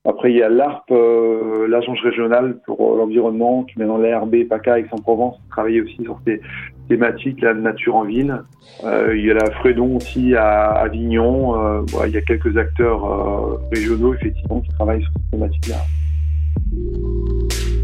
Après, 0.09 0.31
il 0.31 0.39
y 0.39 0.43
a 0.43 0.49
l'ARP, 0.49 0.91
euh, 0.91 1.69
l'Agence 1.69 2.01
régionale 2.01 2.59
pour 2.65 2.97
l'environnement, 2.97 3.65
qui 3.65 3.79
maintenant 3.79 3.99
l'ARB, 3.99 4.45
PACA, 4.49 4.79
Aix-en-Provence, 4.79 5.37
travaille 5.51 5.83
aussi 5.83 6.03
sur 6.03 6.19
ces 6.27 6.41
thématiques, 6.89 7.43
la 7.43 7.53
nature 7.53 7.95
en 7.95 8.05
ville. 8.05 8.43
Euh, 8.85 9.15
il 9.15 9.27
y 9.27 9.31
a 9.31 9.35
la 9.35 9.51
Fredon 9.51 9.97
aussi 9.97 10.35
à 10.35 10.71
Avignon. 10.71 11.63
Euh, 11.63 11.83
voilà, 11.89 12.09
il 12.09 12.15
y 12.15 12.17
a 12.17 12.23
quelques 12.23 12.57
acteurs 12.57 13.05
euh, 13.05 13.59
régionaux, 13.71 14.15
effectivement, 14.15 14.61
qui 14.61 14.71
travaillent 14.71 15.03
sur 15.03 15.13
ces 15.13 15.37
thématiques-là. 15.37 15.77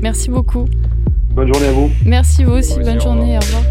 Merci 0.00 0.30
beaucoup. 0.30 0.64
Bonne 1.34 1.52
journée 1.52 1.68
à 1.68 1.72
vous. 1.72 1.90
Merci 2.06 2.44
vous 2.44 2.52
aussi. 2.52 2.80
Bonne 2.80 3.00
journée. 3.02 3.36
Au 3.36 3.40
revoir. 3.40 3.64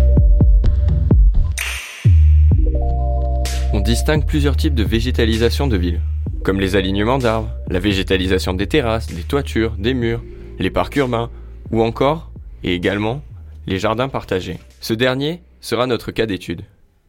On 3.73 3.79
distingue 3.79 4.27
plusieurs 4.27 4.55
types 4.55 4.75
de 4.75 4.83
végétalisation 4.83 5.65
de 5.65 5.75
villes 5.75 6.01
comme 6.43 6.59
les 6.59 6.75
alignements 6.75 7.17
d'arbres, 7.17 7.49
la 7.69 7.79
végétalisation 7.79 8.53
des 8.53 8.67
terrasses, 8.67 9.07
des 9.07 9.23
toitures, 9.23 9.75
des 9.77 9.93
murs, 9.93 10.21
les 10.59 10.69
parcs 10.69 10.95
urbains, 10.97 11.29
ou 11.71 11.81
encore, 11.81 12.31
et 12.63 12.75
également, 12.75 13.21
les 13.65 13.79
jardins 13.79 14.09
partagés. 14.09 14.59
Ce 14.81 14.93
dernier 14.93 15.41
sera 15.61 15.87
notre 15.87 16.11
cas 16.11 16.25
d'étude. 16.25 16.63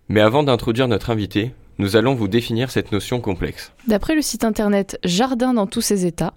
Mais 0.09 0.21
avant 0.21 0.45
d'introduire 0.45 0.87
notre 0.87 1.11
invité, 1.11 1.53
nous 1.79 1.97
allons 1.97 2.14
vous 2.14 2.29
définir 2.29 2.71
cette 2.71 2.93
notion 2.93 3.21
complexe. 3.21 3.73
D'après 3.88 4.14
le 4.14 4.23
site 4.23 4.45
internet 4.45 4.99
Jardin 5.03 5.55
dans 5.55 5.67
tous 5.67 5.81
ses 5.81 6.07
états, 6.07 6.35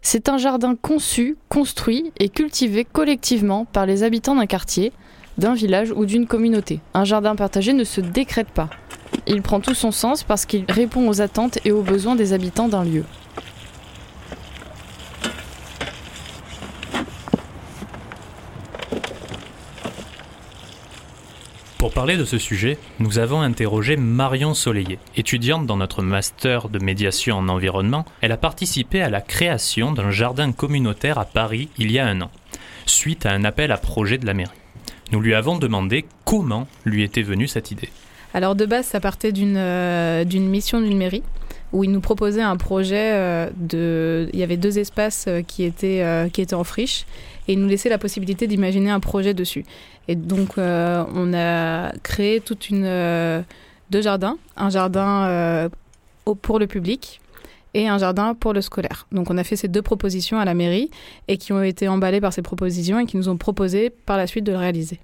c'est 0.00 0.28
un 0.28 0.38
jardin 0.38 0.76
conçu, 0.76 1.36
construit 1.48 2.12
et 2.18 2.28
cultivé 2.28 2.84
collectivement 2.84 3.64
par 3.64 3.86
les 3.86 4.02
habitants 4.04 4.36
d'un 4.36 4.46
quartier, 4.46 4.92
d'un 5.38 5.54
village 5.54 5.92
ou 5.94 6.06
d'une 6.06 6.26
communauté. 6.26 6.80
Un 6.94 7.04
jardin 7.04 7.36
partagé 7.36 7.72
ne 7.72 7.84
se 7.84 8.00
décrète 8.00 8.50
pas. 8.50 8.68
Il 9.26 9.42
prend 9.42 9.60
tout 9.60 9.74
son 9.74 9.90
sens 9.90 10.22
parce 10.22 10.46
qu'il 10.46 10.64
répond 10.68 11.08
aux 11.08 11.20
attentes 11.20 11.58
et 11.64 11.72
aux 11.72 11.82
besoins 11.82 12.16
des 12.16 12.32
habitants 12.32 12.68
d'un 12.68 12.84
lieu. 12.84 13.04
Pour 21.80 21.94
parler 21.94 22.18
de 22.18 22.26
ce 22.26 22.36
sujet, 22.36 22.76
nous 22.98 23.18
avons 23.18 23.40
interrogé 23.40 23.96
Marion 23.96 24.52
Soleillet. 24.52 24.98
Étudiante 25.16 25.64
dans 25.64 25.78
notre 25.78 26.02
master 26.02 26.68
de 26.68 26.78
médiation 26.78 27.38
en 27.38 27.48
environnement, 27.48 28.04
elle 28.20 28.32
a 28.32 28.36
participé 28.36 29.00
à 29.00 29.08
la 29.08 29.22
création 29.22 29.92
d'un 29.92 30.10
jardin 30.10 30.52
communautaire 30.52 31.18
à 31.18 31.24
Paris 31.24 31.70
il 31.78 31.90
y 31.90 31.98
a 31.98 32.06
un 32.06 32.20
an, 32.20 32.30
suite 32.84 33.24
à 33.24 33.32
un 33.32 33.44
appel 33.44 33.72
à 33.72 33.78
projet 33.78 34.18
de 34.18 34.26
la 34.26 34.34
mairie. 34.34 34.59
Nous 35.12 35.20
lui 35.20 35.34
avons 35.34 35.58
demandé 35.58 36.04
comment 36.24 36.68
lui 36.84 37.02
était 37.02 37.22
venue 37.22 37.48
cette 37.48 37.70
idée. 37.70 37.88
Alors 38.32 38.54
de 38.54 38.64
base, 38.64 38.86
ça 38.86 39.00
partait 39.00 39.32
d'une 39.32 39.56
euh, 39.56 40.24
mission 40.24 40.80
d'une 40.80 40.96
mairie 40.96 41.24
où 41.72 41.84
il 41.84 41.90
nous 41.90 42.00
proposait 42.00 42.42
un 42.42 42.56
projet 42.56 43.12
euh, 43.12 43.50
de... 43.56 44.28
Il 44.32 44.38
y 44.38 44.42
avait 44.42 44.56
deux 44.56 44.78
espaces 44.78 45.26
euh, 45.28 45.42
qui, 45.42 45.64
étaient, 45.64 46.04
qui 46.32 46.40
étaient 46.40 46.54
en 46.54 46.64
friche 46.64 47.06
et 47.48 47.54
il 47.54 47.60
nous 47.60 47.68
laissait 47.68 47.88
la 47.88 47.98
possibilité 47.98 48.46
d'imaginer 48.46 48.90
un 48.90 49.00
projet 49.00 49.34
dessus. 49.34 49.64
Et 50.06 50.14
donc 50.14 50.58
on 50.58 51.34
a 51.34 51.92
créé 52.02 52.40
toute 52.40 52.70
une... 52.70 52.84
deux 53.90 54.02
jardins, 54.02 54.36
un 54.56 54.70
jardin 54.70 55.68
pour 56.42 56.58
le 56.58 56.66
public 56.66 57.20
et 57.74 57.88
un 57.88 57.98
jardin 57.98 58.34
pour 58.34 58.52
le 58.52 58.60
scolaire. 58.60 59.06
Donc 59.12 59.30
on 59.30 59.38
a 59.38 59.44
fait 59.44 59.56
ces 59.56 59.68
deux 59.68 59.82
propositions 59.82 60.38
à 60.38 60.44
la 60.44 60.54
mairie 60.54 60.90
et 61.28 61.36
qui 61.36 61.52
ont 61.52 61.62
été 61.62 61.88
emballées 61.88 62.20
par 62.20 62.32
ces 62.32 62.42
propositions 62.42 62.98
et 62.98 63.06
qui 63.06 63.16
nous 63.16 63.28
ont 63.28 63.36
proposé 63.36 63.90
par 63.90 64.16
la 64.16 64.26
suite 64.26 64.44
de 64.44 64.52
le 64.52 64.58
réaliser. 64.58 65.00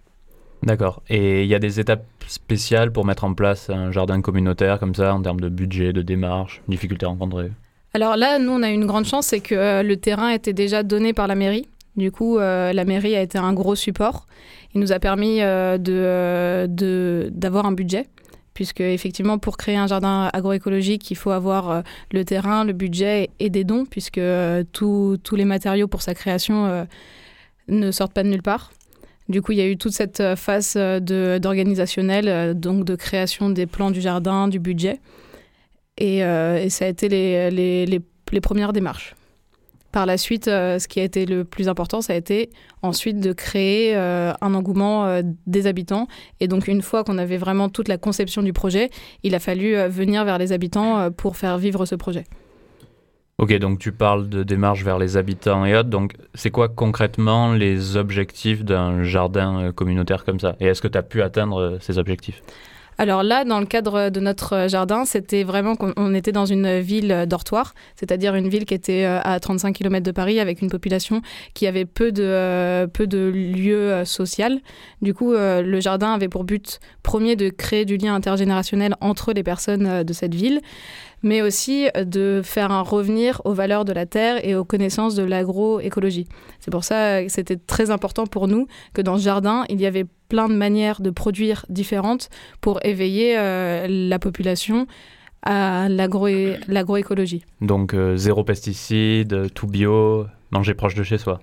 D'accord. 0.62 1.02
Et 1.08 1.42
il 1.42 1.48
y 1.48 1.54
a 1.54 1.58
des 1.58 1.78
étapes 1.80 2.04
spéciales 2.26 2.90
pour 2.90 3.04
mettre 3.04 3.24
en 3.24 3.34
place 3.34 3.70
un 3.70 3.92
jardin 3.92 4.20
communautaire 4.20 4.78
comme 4.80 4.94
ça, 4.94 5.14
en 5.14 5.22
termes 5.22 5.40
de 5.40 5.48
budget, 5.48 5.92
de 5.92 6.02
démarche, 6.02 6.62
difficultés 6.66 7.06
rencontrées 7.06 7.52
Alors 7.94 8.16
là, 8.16 8.38
nous, 8.38 8.50
on 8.52 8.62
a 8.62 8.70
eu 8.70 8.74
une 8.74 8.86
grande 8.86 9.04
chance, 9.04 9.26
c'est 9.26 9.40
que 9.40 9.54
euh, 9.54 9.82
le 9.82 9.96
terrain 9.96 10.30
était 10.30 10.54
déjà 10.54 10.82
donné 10.82 11.12
par 11.12 11.26
la 11.28 11.34
mairie. 11.34 11.68
Du 11.96 12.10
coup, 12.10 12.38
euh, 12.38 12.72
la 12.72 12.84
mairie 12.84 13.14
a 13.16 13.22
été 13.22 13.38
un 13.38 13.52
gros 13.52 13.74
support. 13.74 14.26
Il 14.74 14.80
nous 14.80 14.92
a 14.92 14.98
permis 14.98 15.40
euh, 15.40 15.78
de, 15.78 16.66
de- 16.66 17.28
d'avoir 17.32 17.64
un 17.66 17.72
budget, 17.72 18.06
puisque 18.56 18.80
effectivement, 18.80 19.38
pour 19.38 19.58
créer 19.58 19.76
un 19.76 19.86
jardin 19.86 20.30
agroécologique, 20.32 21.10
il 21.10 21.14
faut 21.14 21.30
avoir 21.30 21.70
euh, 21.70 21.82
le 22.10 22.24
terrain, 22.24 22.64
le 22.64 22.72
budget 22.72 23.28
et 23.38 23.50
des 23.50 23.64
dons, 23.64 23.84
puisque 23.84 24.16
euh, 24.16 24.64
tous 24.72 25.18
les 25.32 25.44
matériaux 25.44 25.88
pour 25.88 26.00
sa 26.00 26.14
création 26.14 26.64
euh, 26.64 26.84
ne 27.68 27.90
sortent 27.90 28.14
pas 28.14 28.22
de 28.22 28.30
nulle 28.30 28.42
part. 28.42 28.72
Du 29.28 29.42
coup, 29.42 29.52
il 29.52 29.58
y 29.58 29.60
a 29.60 29.66
eu 29.66 29.76
toute 29.76 29.92
cette 29.92 30.22
phase 30.36 30.74
d'organisationnel, 30.74 32.58
donc 32.58 32.84
de 32.84 32.94
création 32.94 33.50
des 33.50 33.66
plans 33.66 33.90
du 33.90 34.00
jardin, 34.00 34.48
du 34.48 34.58
budget. 34.58 35.00
Et, 35.98 36.20
ça 36.70 36.84
a 36.84 36.88
été 36.88 37.08
les, 37.08 37.50
les, 37.50 37.86
les 38.32 38.40
premières 38.40 38.72
démarches. 38.72 39.15
Par 39.96 40.04
la 40.04 40.18
suite, 40.18 40.46
euh, 40.46 40.78
ce 40.78 40.88
qui 40.88 41.00
a 41.00 41.04
été 41.04 41.24
le 41.24 41.42
plus 41.44 41.70
important, 41.70 42.02
ça 42.02 42.12
a 42.12 42.16
été 42.16 42.50
ensuite 42.82 43.18
de 43.18 43.32
créer 43.32 43.96
euh, 43.96 44.34
un 44.42 44.52
engouement 44.52 45.06
euh, 45.06 45.22
des 45.46 45.66
habitants. 45.66 46.06
Et 46.38 46.48
donc, 46.48 46.68
une 46.68 46.82
fois 46.82 47.02
qu'on 47.02 47.16
avait 47.16 47.38
vraiment 47.38 47.70
toute 47.70 47.88
la 47.88 47.96
conception 47.96 48.42
du 48.42 48.52
projet, 48.52 48.90
il 49.22 49.34
a 49.34 49.38
fallu 49.38 49.74
venir 49.88 50.26
vers 50.26 50.36
les 50.36 50.52
habitants 50.52 51.10
pour 51.12 51.38
faire 51.38 51.56
vivre 51.56 51.86
ce 51.86 51.94
projet. 51.94 52.24
Ok, 53.38 53.54
donc 53.54 53.78
tu 53.78 53.90
parles 53.90 54.28
de 54.28 54.42
démarche 54.42 54.84
vers 54.84 54.98
les 54.98 55.16
habitants 55.16 55.64
et 55.64 55.74
autres. 55.74 55.88
Donc, 55.88 56.12
c'est 56.34 56.50
quoi 56.50 56.68
concrètement 56.68 57.54
les 57.54 57.96
objectifs 57.96 58.64
d'un 58.66 59.02
jardin 59.02 59.72
communautaire 59.72 60.26
comme 60.26 60.40
ça? 60.40 60.56
Et 60.60 60.66
est-ce 60.66 60.82
que 60.82 60.88
tu 60.88 60.98
as 60.98 61.02
pu 61.02 61.22
atteindre 61.22 61.78
ces 61.80 61.96
objectifs? 61.96 62.42
Alors 62.98 63.22
là, 63.22 63.44
dans 63.44 63.60
le 63.60 63.66
cadre 63.66 64.10
de 64.10 64.20
notre 64.20 64.68
jardin, 64.68 65.04
c'était 65.04 65.44
vraiment 65.44 65.76
qu'on 65.76 65.92
on 65.96 66.14
était 66.14 66.32
dans 66.32 66.46
une 66.46 66.78
ville 66.80 67.26
dortoir, 67.28 67.74
c'est-à-dire 67.94 68.34
une 68.34 68.48
ville 68.48 68.64
qui 68.64 68.74
était 68.74 69.04
euh, 69.04 69.20
à 69.22 69.38
35 69.38 69.72
km 69.74 70.04
de 70.04 70.12
Paris 70.12 70.40
avec 70.40 70.62
une 70.62 70.70
population 70.70 71.22
qui 71.54 71.66
avait 71.66 71.84
peu 71.84 72.12
de, 72.12 72.22
euh, 72.22 72.86
peu 72.86 73.06
de 73.06 73.18
lieux 73.18 73.92
euh, 73.92 74.04
sociaux. 74.04 74.36
Du 75.02 75.14
coup, 75.14 75.32
euh, 75.32 75.62
le 75.62 75.80
jardin 75.80 76.12
avait 76.12 76.28
pour 76.28 76.44
but 76.44 76.80
premier 77.02 77.36
de 77.36 77.48
créer 77.48 77.84
du 77.84 77.96
lien 77.96 78.14
intergénérationnel 78.14 78.94
entre 79.00 79.32
les 79.32 79.42
personnes 79.42 79.86
euh, 79.86 80.04
de 80.04 80.12
cette 80.12 80.34
ville, 80.34 80.60
mais 81.22 81.42
aussi 81.42 81.88
euh, 81.96 82.04
de 82.04 82.40
faire 82.44 82.70
un 82.70 82.82
revenir 82.82 83.40
aux 83.44 83.52
valeurs 83.54 83.84
de 83.84 83.92
la 83.92 84.06
terre 84.06 84.44
et 84.46 84.54
aux 84.54 84.64
connaissances 84.64 85.14
de 85.14 85.22
l'agroécologie. 85.22 86.26
C'est 86.60 86.70
pour 86.70 86.84
ça 86.84 87.24
que 87.24 87.30
c'était 87.30 87.56
très 87.56 87.90
important 87.90 88.26
pour 88.26 88.48
nous 88.48 88.66
que 88.94 89.02
dans 89.02 89.18
ce 89.18 89.22
jardin, 89.22 89.64
il 89.68 89.80
y 89.80 89.86
avait 89.86 90.06
plein 90.28 90.48
de 90.48 90.54
manières 90.54 91.00
de 91.00 91.10
produire 91.10 91.64
différentes 91.68 92.28
pour 92.60 92.84
éveiller 92.84 93.36
euh, 93.38 93.86
la 93.88 94.18
population 94.18 94.86
à 95.42 95.88
l'agro- 95.88 96.56
l'agroécologie. 96.66 97.44
Donc, 97.60 97.94
euh, 97.94 98.16
zéro 98.16 98.42
pesticide, 98.42 99.32
euh, 99.32 99.48
tout 99.48 99.68
bio, 99.68 100.26
manger 100.50 100.74
proche 100.74 100.94
de 100.96 101.04
chez 101.04 101.18
soi. 101.18 101.40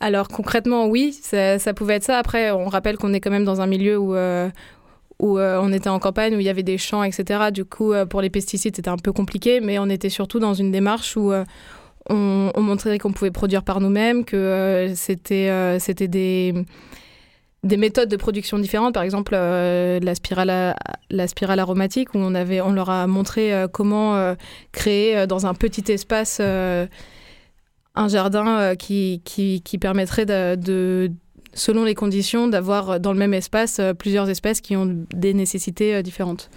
Alors 0.00 0.28
concrètement, 0.28 0.86
oui, 0.86 1.12
ça, 1.12 1.58
ça 1.58 1.72
pouvait 1.72 1.94
être 1.94 2.04
ça. 2.04 2.18
Après, 2.18 2.50
on 2.50 2.66
rappelle 2.66 2.96
qu'on 2.96 3.12
est 3.12 3.20
quand 3.20 3.30
même 3.30 3.44
dans 3.44 3.60
un 3.60 3.66
milieu 3.66 3.96
où, 3.98 4.14
euh, 4.14 4.48
où 5.24 5.38
euh, 5.38 5.58
on 5.62 5.72
était 5.72 5.88
en 5.88 5.98
campagne, 5.98 6.36
où 6.36 6.38
il 6.38 6.44
y 6.44 6.50
avait 6.50 6.62
des 6.62 6.76
champs, 6.76 7.02
etc. 7.02 7.50
Du 7.50 7.64
coup, 7.64 7.94
euh, 7.94 8.04
pour 8.04 8.20
les 8.20 8.28
pesticides, 8.28 8.76
c'était 8.76 8.90
un 8.90 8.98
peu 8.98 9.10
compliqué, 9.10 9.60
mais 9.62 9.78
on 9.78 9.88
était 9.88 10.10
surtout 10.10 10.38
dans 10.38 10.52
une 10.52 10.70
démarche 10.70 11.16
où 11.16 11.32
euh, 11.32 11.44
on, 12.10 12.52
on 12.54 12.60
montrait 12.60 12.98
qu'on 12.98 13.12
pouvait 13.12 13.30
produire 13.30 13.62
par 13.62 13.80
nous-mêmes, 13.80 14.26
que 14.26 14.92
c'était 14.94 15.78
des, 16.08 16.54
des 17.62 17.76
méthodes 17.78 18.10
de 18.10 18.16
production 18.18 18.58
différentes. 18.58 18.92
Par 18.92 19.02
exemple, 19.02 19.32
la, 19.32 20.14
spirale 20.14 20.76
la 21.08 21.26
spirale 21.26 21.58
aromatique, 21.58 22.14
où 22.14 22.18
on, 22.18 22.34
avait, 22.34 22.60
on 22.60 22.72
leur 22.72 22.90
a 22.90 23.06
montré 23.06 23.64
comment 23.72 24.34
créer 24.72 25.26
dans 25.26 25.46
un 25.46 25.54
petit 25.54 25.90
espace 25.90 26.38
un 26.40 28.08
jardin 28.08 28.76
qui, 28.76 29.22
qui, 29.24 29.78
permettrait 29.78 30.26
de- 30.26 31.10
selon 31.54 31.84
les 31.84 31.94
conditions, 31.94 32.48
d'avoir 32.48 33.00
dans 33.00 33.12
le 33.12 33.18
même 33.18 33.34
espace 33.34 33.78
euh, 33.78 33.94
plusieurs 33.94 34.28
espèces 34.28 34.60
qui 34.60 34.76
ont 34.76 35.04
des 35.14 35.34
nécessités 35.34 35.94
euh, 35.94 36.02
différentes. 36.02 36.50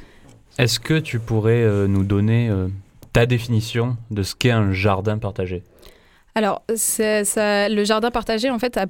Est-ce 0.57 0.79
que 0.79 0.99
tu 0.99 1.19
pourrais 1.19 1.61
euh, 1.63 1.87
nous 1.87 2.03
donner 2.03 2.49
euh, 2.49 2.67
ta 3.13 3.25
définition 3.25 3.97
de 4.11 4.23
ce 4.23 4.35
qu'est 4.35 4.51
un 4.51 4.73
jardin 4.73 5.17
partagé? 5.17 5.63
Alors, 6.35 6.61
ça, 6.75 7.69
le 7.69 7.83
jardin 7.83 8.11
partagé, 8.11 8.49
en 8.49 8.59
fait, 8.59 8.77
a 8.77 8.85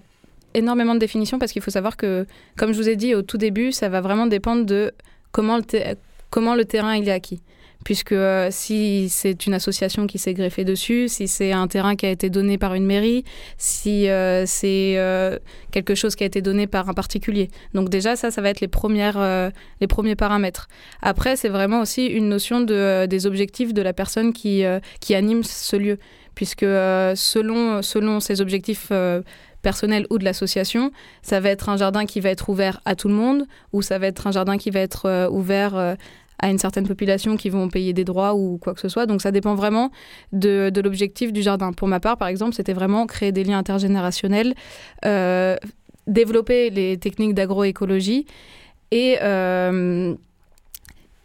énormément 0.53 0.95
de 0.95 0.99
définitions 0.99 1.39
parce 1.39 1.51
qu'il 1.51 1.61
faut 1.61 1.71
savoir 1.71 1.95
que, 1.95 2.25
comme 2.57 2.73
je 2.73 2.77
vous 2.77 2.89
ai 2.89 2.95
dit 2.95 3.15
au 3.15 3.21
tout 3.21 3.37
début, 3.37 3.71
ça 3.71 3.89
va 3.89 4.01
vraiment 4.01 4.27
dépendre 4.27 4.65
de 4.65 4.91
comment 5.31 5.57
le, 5.57 5.63
te- 5.63 5.95
comment 6.29 6.55
le 6.55 6.65
terrain 6.65 6.95
il 6.95 7.07
est 7.07 7.11
acquis. 7.11 7.41
Puisque 7.83 8.11
euh, 8.11 8.49
si 8.51 9.07
c'est 9.09 9.45
une 9.45 9.53
association 9.53 10.07
qui 10.07 10.17
s'est 10.17 10.33
greffée 10.33 10.65
dessus, 10.65 11.07
si 11.07 11.27
c'est 11.27 11.51
un 11.51 11.67
terrain 11.67 11.95
qui 11.95 12.05
a 12.05 12.09
été 12.09 12.29
donné 12.29 12.57
par 12.57 12.73
une 12.73 12.85
mairie, 12.85 13.23
si 13.57 14.09
euh, 14.09 14.45
c'est 14.45 14.95
euh, 14.97 15.37
quelque 15.71 15.95
chose 15.95 16.15
qui 16.15 16.23
a 16.23 16.27
été 16.27 16.41
donné 16.41 16.67
par 16.67 16.89
un 16.89 16.93
particulier. 16.93 17.49
Donc 17.73 17.89
déjà, 17.89 18.15
ça, 18.15 18.31
ça 18.31 18.41
va 18.41 18.49
être 18.49 18.61
les, 18.61 18.67
premières, 18.67 19.51
les 19.79 19.87
premiers 19.87 20.15
paramètres. 20.15 20.67
Après, 21.01 21.35
c'est 21.35 21.49
vraiment 21.49 21.81
aussi 21.81 22.07
une 22.07 22.29
notion 22.29 22.61
de, 22.61 23.05
des 23.05 23.25
objectifs 23.25 23.73
de 23.73 23.81
la 23.81 23.93
personne 23.93 24.33
qui, 24.33 24.63
qui 24.99 25.15
anime 25.15 25.43
ce 25.43 25.75
lieu. 25.75 25.97
Puisque 26.35 26.65
selon, 26.65 27.81
selon 27.81 28.19
ses 28.19 28.41
objectifs 28.41 28.91
personnels 29.61 30.07
ou 30.09 30.17
de 30.17 30.23
l'association, 30.23 30.91
ça 31.21 31.39
va 31.39 31.49
être 31.49 31.69
un 31.69 31.77
jardin 31.77 32.05
qui 32.05 32.19
va 32.19 32.29
être 32.29 32.49
ouvert 32.49 32.79
à 32.85 32.95
tout 32.95 33.07
le 33.07 33.13
monde, 33.13 33.45
ou 33.73 33.81
ça 33.81 33.99
va 33.99 34.07
être 34.07 34.27
un 34.27 34.31
jardin 34.31 34.57
qui 34.57 34.69
va 34.69 34.79
être 34.79 35.07
euh, 35.07 35.29
ouvert 35.29 35.75
euh, 35.75 35.95
à 36.39 36.49
une 36.49 36.57
certaine 36.57 36.87
population 36.87 37.37
qui 37.37 37.49
vont 37.49 37.67
payer 37.67 37.93
des 37.93 38.03
droits 38.03 38.35
ou 38.35 38.57
quoi 38.57 38.73
que 38.73 38.79
ce 38.79 38.89
soit. 38.89 39.05
Donc 39.05 39.21
ça 39.21 39.31
dépend 39.31 39.55
vraiment 39.55 39.91
de, 40.31 40.71
l'objectif 40.81 41.33
du 41.33 41.41
jardin. 41.41 41.73
Pour 41.73 41.87
ma 41.87 41.99
part, 41.99 42.17
par 42.17 42.27
exemple, 42.27 42.53
c'était 42.53 42.73
vraiment 42.73 43.05
créer 43.07 43.31
des 43.31 43.43
liens 43.43 43.57
intergénérationnels, 43.57 44.53
euh, 45.05 45.55
développer 46.05 46.69
les 46.69 46.97
techniques 46.97 47.33
d'agroécologie 47.33 48.25
et, 48.91 49.17
euh, 49.21 50.15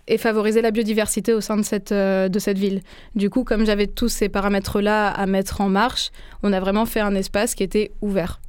et 0.09 0.19
favoriser 0.19 0.63
la 0.63 0.71
biodiversité 0.71 1.33
au 1.33 1.41
sein 1.41 1.57
de 1.57 1.63
cette, 1.63 1.93
euh, 1.93 2.29
de 2.29 2.39
cette 2.39 2.59
ville. 2.59 2.81
Du 3.15 3.31
coup, 3.31 3.45
comme 3.45 3.67
j'avais 3.67 3.87
tous 3.87 4.09
ces 4.09 4.29
paramètres-là 4.29 5.09
à 5.09 5.27
mettre 5.27 5.61
en 5.61 5.69
marche, 5.69 6.11
on 6.43 6.53
a 6.53 6.61
vraiment 6.61 6.87
fait 6.87 7.01
un 7.01 7.15
espace 7.15 7.55
qui 7.55 7.63
était 7.63 7.93
ouvert. 8.01 8.41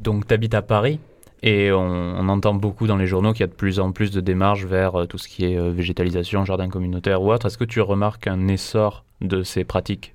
Donc, 0.00 0.26
tu 0.26 0.34
habites 0.34 0.54
à 0.54 0.62
Paris? 0.62 0.98
Et 1.42 1.72
on, 1.72 2.28
entend 2.28 2.54
beaucoup 2.54 2.86
dans 2.86 2.96
les 2.96 3.06
journaux 3.06 3.32
qu'il 3.32 3.40
y 3.40 3.44
a 3.44 3.48
de 3.48 3.52
plus 3.52 3.80
en 3.80 3.92
plus 3.92 4.10
de 4.10 4.20
démarches 4.20 4.64
vers 4.64 5.00
euh, 5.00 5.06
tout 5.06 5.18
ce 5.18 5.26
qui 5.28 5.46
est 5.46 5.58
euh, 5.58 5.70
végétalisation, 5.70 6.44
jardin 6.44 6.68
communautaire 6.68 7.22
ou 7.22 7.32
autre. 7.32 7.46
Est-ce 7.46 7.58
que 7.58 7.64
tu 7.64 7.80
remarques 7.80 8.26
un 8.26 8.46
essor 8.48 9.04
de 9.20 9.42
ces 9.42 9.64
pratiques? 9.64 10.14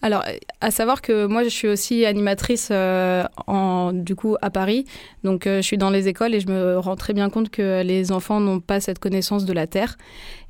Alors, 0.00 0.24
à 0.60 0.70
savoir 0.70 1.02
que 1.02 1.26
moi, 1.26 1.42
je 1.42 1.48
suis 1.48 1.66
aussi 1.66 2.04
animatrice 2.04 2.68
euh, 2.70 3.24
en, 3.48 3.92
du 3.92 4.14
coup 4.14 4.36
à 4.40 4.48
Paris. 4.48 4.84
Donc, 5.24 5.46
euh, 5.46 5.56
je 5.56 5.62
suis 5.62 5.76
dans 5.76 5.90
les 5.90 6.06
écoles 6.06 6.34
et 6.34 6.40
je 6.40 6.46
me 6.46 6.78
rends 6.78 6.94
très 6.94 7.14
bien 7.14 7.28
compte 7.30 7.50
que 7.50 7.82
les 7.82 8.12
enfants 8.12 8.38
n'ont 8.38 8.60
pas 8.60 8.80
cette 8.80 9.00
connaissance 9.00 9.44
de 9.44 9.52
la 9.52 9.66
terre. 9.66 9.96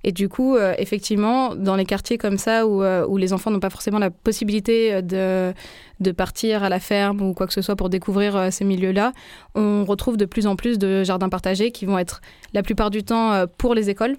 Et 0.05 0.13
du 0.13 0.29
coup, 0.29 0.55
euh, 0.57 0.75
effectivement, 0.79 1.55
dans 1.55 1.77
les 1.77 1.87
quartiers 1.87 2.19
comme 2.19 2.39
ça 2.39 2.67
où, 2.67 2.83
euh, 2.83 3.07
où 3.07 3.17
les 3.17 3.33
enfants 3.33 3.51
n'ont 3.51 3.59
pas 3.59 3.71
forcément 3.71 3.99
la 3.99 4.11
possibilité 4.11 5.03
de, 5.03 5.53
de 6.01 6.13
partir 6.13 6.63
à 6.63 6.69
la 6.69 6.81
ferme 6.81 7.21
ou 7.23 7.35
quoi 7.35 7.47
que 7.47 7.53
ce 7.53 7.63
soit 7.63 7.77
pour 7.77 7.89
découvrir 7.89 8.37
euh, 8.37 8.51
ces 8.51 8.65
milieux-là, 8.65 9.13
on 9.55 9.85
retrouve 9.85 10.17
de 10.17 10.25
plus 10.25 10.47
en 10.47 10.57
plus 10.57 10.79
de 10.79 11.03
jardins 11.03 11.29
partagés 11.29 11.71
qui 11.73 11.87
vont 11.87 11.99
être 11.99 12.21
la 12.53 12.63
plupart 12.63 12.91
du 12.91 13.03
temps 13.03 13.33
euh, 13.33 13.47
pour 13.59 13.75
les 13.75 13.91
écoles 13.91 14.17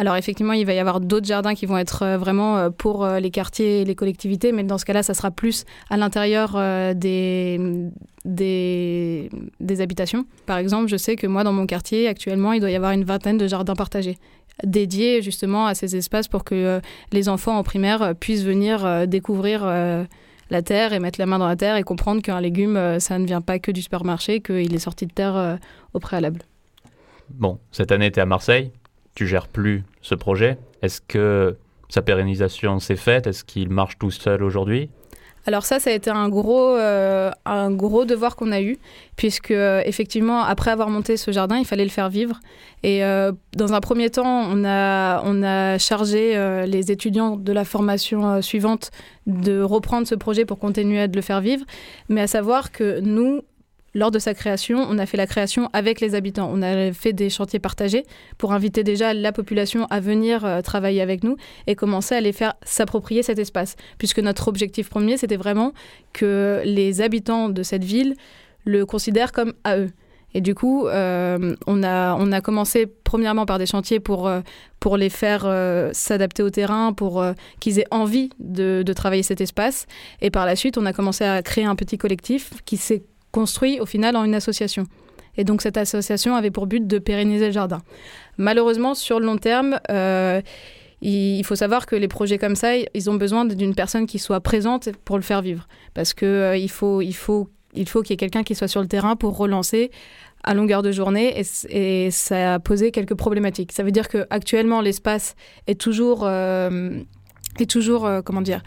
Alors 0.00 0.16
effectivement, 0.16 0.54
il 0.54 0.64
va 0.64 0.72
y 0.72 0.78
avoir 0.78 0.98
d'autres 0.98 1.26
jardins 1.26 1.54
qui 1.54 1.66
vont 1.66 1.76
être 1.76 2.02
euh, 2.02 2.16
vraiment 2.16 2.56
euh, 2.56 2.70
pour 2.70 3.04
euh, 3.04 3.20
les 3.20 3.30
quartiers 3.30 3.82
et 3.82 3.84
les 3.84 3.94
collectivités, 3.94 4.50
mais 4.50 4.64
dans 4.64 4.78
ce 4.78 4.86
cas-là, 4.86 5.02
ça 5.02 5.12
sera 5.12 5.30
plus 5.30 5.66
à 5.90 5.98
l'intérieur 5.98 6.54
des, 6.94 7.60
des, 8.24 9.28
des 9.60 9.80
habitations. 9.82 10.24
Par 10.46 10.56
exemple, 10.56 10.88
je 10.88 10.96
sais 10.96 11.16
que 11.16 11.26
moi, 11.26 11.44
dans 11.44 11.52
mon 11.52 11.66
quartier, 11.66 12.08
actuellement, 12.08 12.54
il 12.54 12.60
doit 12.60 12.70
y 12.70 12.76
avoir 12.76 12.92
une 12.92 13.04
vingtaine 13.04 13.36
de 13.36 13.46
jardins 13.46 13.74
partagés 13.74 14.16
dédiés 14.64 15.20
justement 15.20 15.66
à 15.66 15.74
ces 15.74 15.94
espaces 15.96 16.28
pour 16.28 16.44
que 16.44 16.80
les 17.12 17.28
enfants 17.28 17.58
en 17.58 17.62
primaire 17.62 18.14
puissent 18.18 18.44
venir 18.44 19.06
découvrir 19.06 19.66
la 19.66 20.62
terre 20.62 20.94
et 20.94 20.98
mettre 20.98 21.20
la 21.20 21.26
main 21.26 21.38
dans 21.38 21.48
la 21.48 21.56
terre 21.56 21.76
et 21.76 21.82
comprendre 21.82 22.22
qu'un 22.22 22.40
légume, 22.40 22.98
ça 23.00 23.18
ne 23.18 23.26
vient 23.26 23.42
pas 23.42 23.58
que 23.58 23.70
du 23.70 23.82
supermarché, 23.82 24.40
qu'il 24.40 24.74
est 24.74 24.78
sorti 24.78 25.06
de 25.06 25.12
terre 25.12 25.58
au 25.92 25.98
préalable. 25.98 26.40
Bon, 27.30 27.58
cette 27.70 27.92
année, 27.92 28.10
tu 28.10 28.18
es 28.18 28.22
à 28.22 28.26
Marseille, 28.26 28.72
tu 29.20 29.26
gères 29.26 29.48
plus 29.48 29.84
ce 30.00 30.14
projet. 30.14 30.56
Est-ce 30.80 31.02
que 31.02 31.54
sa 31.90 32.00
pérennisation 32.00 32.80
s'est 32.80 32.96
faite? 32.96 33.26
Est-ce 33.26 33.44
qu'il 33.44 33.68
marche 33.68 33.98
tout 33.98 34.10
seul 34.10 34.42
aujourd'hui? 34.42 34.88
Alors 35.44 35.66
ça, 35.66 35.78
ça 35.78 35.90
a 35.90 35.92
été 35.92 36.08
un 36.08 36.30
gros, 36.30 36.74
euh, 36.74 37.30
un 37.44 37.70
gros 37.70 38.06
devoir 38.06 38.34
qu'on 38.34 38.50
a 38.50 38.62
eu, 38.62 38.78
puisque 39.16 39.50
euh, 39.50 39.82
effectivement, 39.84 40.42
après 40.42 40.70
avoir 40.70 40.88
monté 40.88 41.18
ce 41.18 41.32
jardin, 41.32 41.58
il 41.58 41.66
fallait 41.66 41.84
le 41.84 41.90
faire 41.90 42.08
vivre. 42.08 42.40
Et 42.82 43.04
euh, 43.04 43.32
dans 43.54 43.74
un 43.74 43.80
premier 43.80 44.08
temps, 44.08 44.46
on 44.48 44.64
a, 44.64 45.20
on 45.26 45.42
a 45.42 45.76
chargé 45.76 46.64
les 46.66 46.90
étudiants 46.90 47.36
de 47.36 47.52
la 47.52 47.66
formation 47.66 48.40
suivante 48.40 48.90
de 49.26 49.60
reprendre 49.60 50.06
ce 50.06 50.14
projet 50.14 50.46
pour 50.46 50.58
continuer 50.58 51.00
à 51.00 51.08
le 51.08 51.20
faire 51.20 51.42
vivre. 51.42 51.66
Mais 52.08 52.22
à 52.22 52.26
savoir 52.26 52.72
que 52.72 53.00
nous, 53.00 53.42
lors 53.94 54.10
de 54.10 54.18
sa 54.18 54.34
création, 54.34 54.86
on 54.88 54.98
a 54.98 55.06
fait 55.06 55.16
la 55.16 55.26
création 55.26 55.68
avec 55.72 56.00
les 56.00 56.14
habitants. 56.14 56.50
On 56.52 56.62
a 56.62 56.92
fait 56.92 57.12
des 57.12 57.28
chantiers 57.28 57.58
partagés 57.58 58.04
pour 58.38 58.52
inviter 58.52 58.84
déjà 58.84 59.14
la 59.14 59.32
population 59.32 59.86
à 59.90 59.98
venir 59.98 60.44
euh, 60.44 60.60
travailler 60.60 61.00
avec 61.00 61.24
nous 61.24 61.36
et 61.66 61.74
commencer 61.74 62.14
à 62.14 62.20
les 62.20 62.32
faire 62.32 62.54
s'approprier 62.62 63.22
cet 63.22 63.38
espace. 63.38 63.74
Puisque 63.98 64.20
notre 64.20 64.46
objectif 64.48 64.88
premier, 64.88 65.16
c'était 65.16 65.36
vraiment 65.36 65.72
que 66.12 66.62
les 66.64 67.00
habitants 67.00 67.48
de 67.48 67.62
cette 67.62 67.84
ville 67.84 68.14
le 68.64 68.86
considèrent 68.86 69.32
comme 69.32 69.54
à 69.64 69.78
eux. 69.78 69.90
Et 70.32 70.40
du 70.40 70.54
coup, 70.54 70.86
euh, 70.86 71.56
on, 71.66 71.82
a, 71.82 72.14
on 72.14 72.30
a 72.30 72.40
commencé 72.40 72.86
premièrement 72.86 73.46
par 73.46 73.58
des 73.58 73.66
chantiers 73.66 73.98
pour, 73.98 74.28
euh, 74.28 74.42
pour 74.78 74.96
les 74.96 75.10
faire 75.10 75.40
s'adapter 75.92 76.44
au 76.44 76.50
terrain, 76.50 76.92
pour 76.92 77.24
qu'ils 77.58 77.80
aient 77.80 77.88
envie 77.90 78.30
de, 78.38 78.84
de 78.86 78.92
travailler 78.92 79.24
cet 79.24 79.40
espace. 79.40 79.86
Et 80.20 80.30
par 80.30 80.46
la 80.46 80.54
suite, 80.54 80.78
on 80.78 80.86
a 80.86 80.92
commencé 80.92 81.24
à 81.24 81.42
créer 81.42 81.64
un 81.64 81.74
petit 81.74 81.98
collectif 81.98 82.52
qui 82.64 82.76
s'est 82.76 83.02
construit 83.32 83.80
au 83.80 83.86
final 83.86 84.16
en 84.16 84.24
une 84.24 84.34
association. 84.34 84.84
Et 85.36 85.44
donc 85.44 85.62
cette 85.62 85.76
association 85.76 86.34
avait 86.34 86.50
pour 86.50 86.66
but 86.66 86.86
de 86.86 86.98
pérenniser 86.98 87.46
le 87.46 87.52
jardin. 87.52 87.78
Malheureusement, 88.36 88.94
sur 88.94 89.20
le 89.20 89.26
long 89.26 89.38
terme, 89.38 89.78
euh, 89.90 90.40
il 91.02 91.42
faut 91.44 91.56
savoir 91.56 91.86
que 91.86 91.96
les 91.96 92.08
projets 92.08 92.38
comme 92.38 92.56
ça, 92.56 92.72
ils 92.76 93.10
ont 93.10 93.14
besoin 93.14 93.44
d'une 93.44 93.74
personne 93.74 94.06
qui 94.06 94.18
soit 94.18 94.40
présente 94.40 94.90
pour 95.04 95.16
le 95.16 95.22
faire 95.22 95.40
vivre. 95.40 95.66
Parce 95.94 96.12
qu'il 96.14 96.28
euh, 96.28 96.56
il 96.56 96.70
faut, 96.70 97.00
faut, 97.12 97.48
il 97.74 97.88
faut 97.88 98.02
qu'il 98.02 98.10
y 98.10 98.14
ait 98.14 98.18
quelqu'un 98.18 98.42
qui 98.42 98.54
soit 98.54 98.68
sur 98.68 98.80
le 98.80 98.88
terrain 98.88 99.16
pour 99.16 99.36
relancer 99.36 99.90
à 100.42 100.54
longueur 100.54 100.82
de 100.82 100.90
journée 100.90 101.42
et, 101.70 102.10
ça 102.10 102.54
a 102.54 102.58
posé 102.58 102.90
quelques 102.90 103.14
problématiques. 103.14 103.72
Ça 103.72 103.82
veut 103.82 103.92
dire 103.92 104.08
qu'actuellement, 104.08 104.80
l'espace 104.80 105.36
est 105.66 105.78
toujours, 105.78 106.24
euh, 106.24 107.00
est 107.58 107.70
toujours 107.70 108.08
comment 108.24 108.40
dire, 108.40 108.62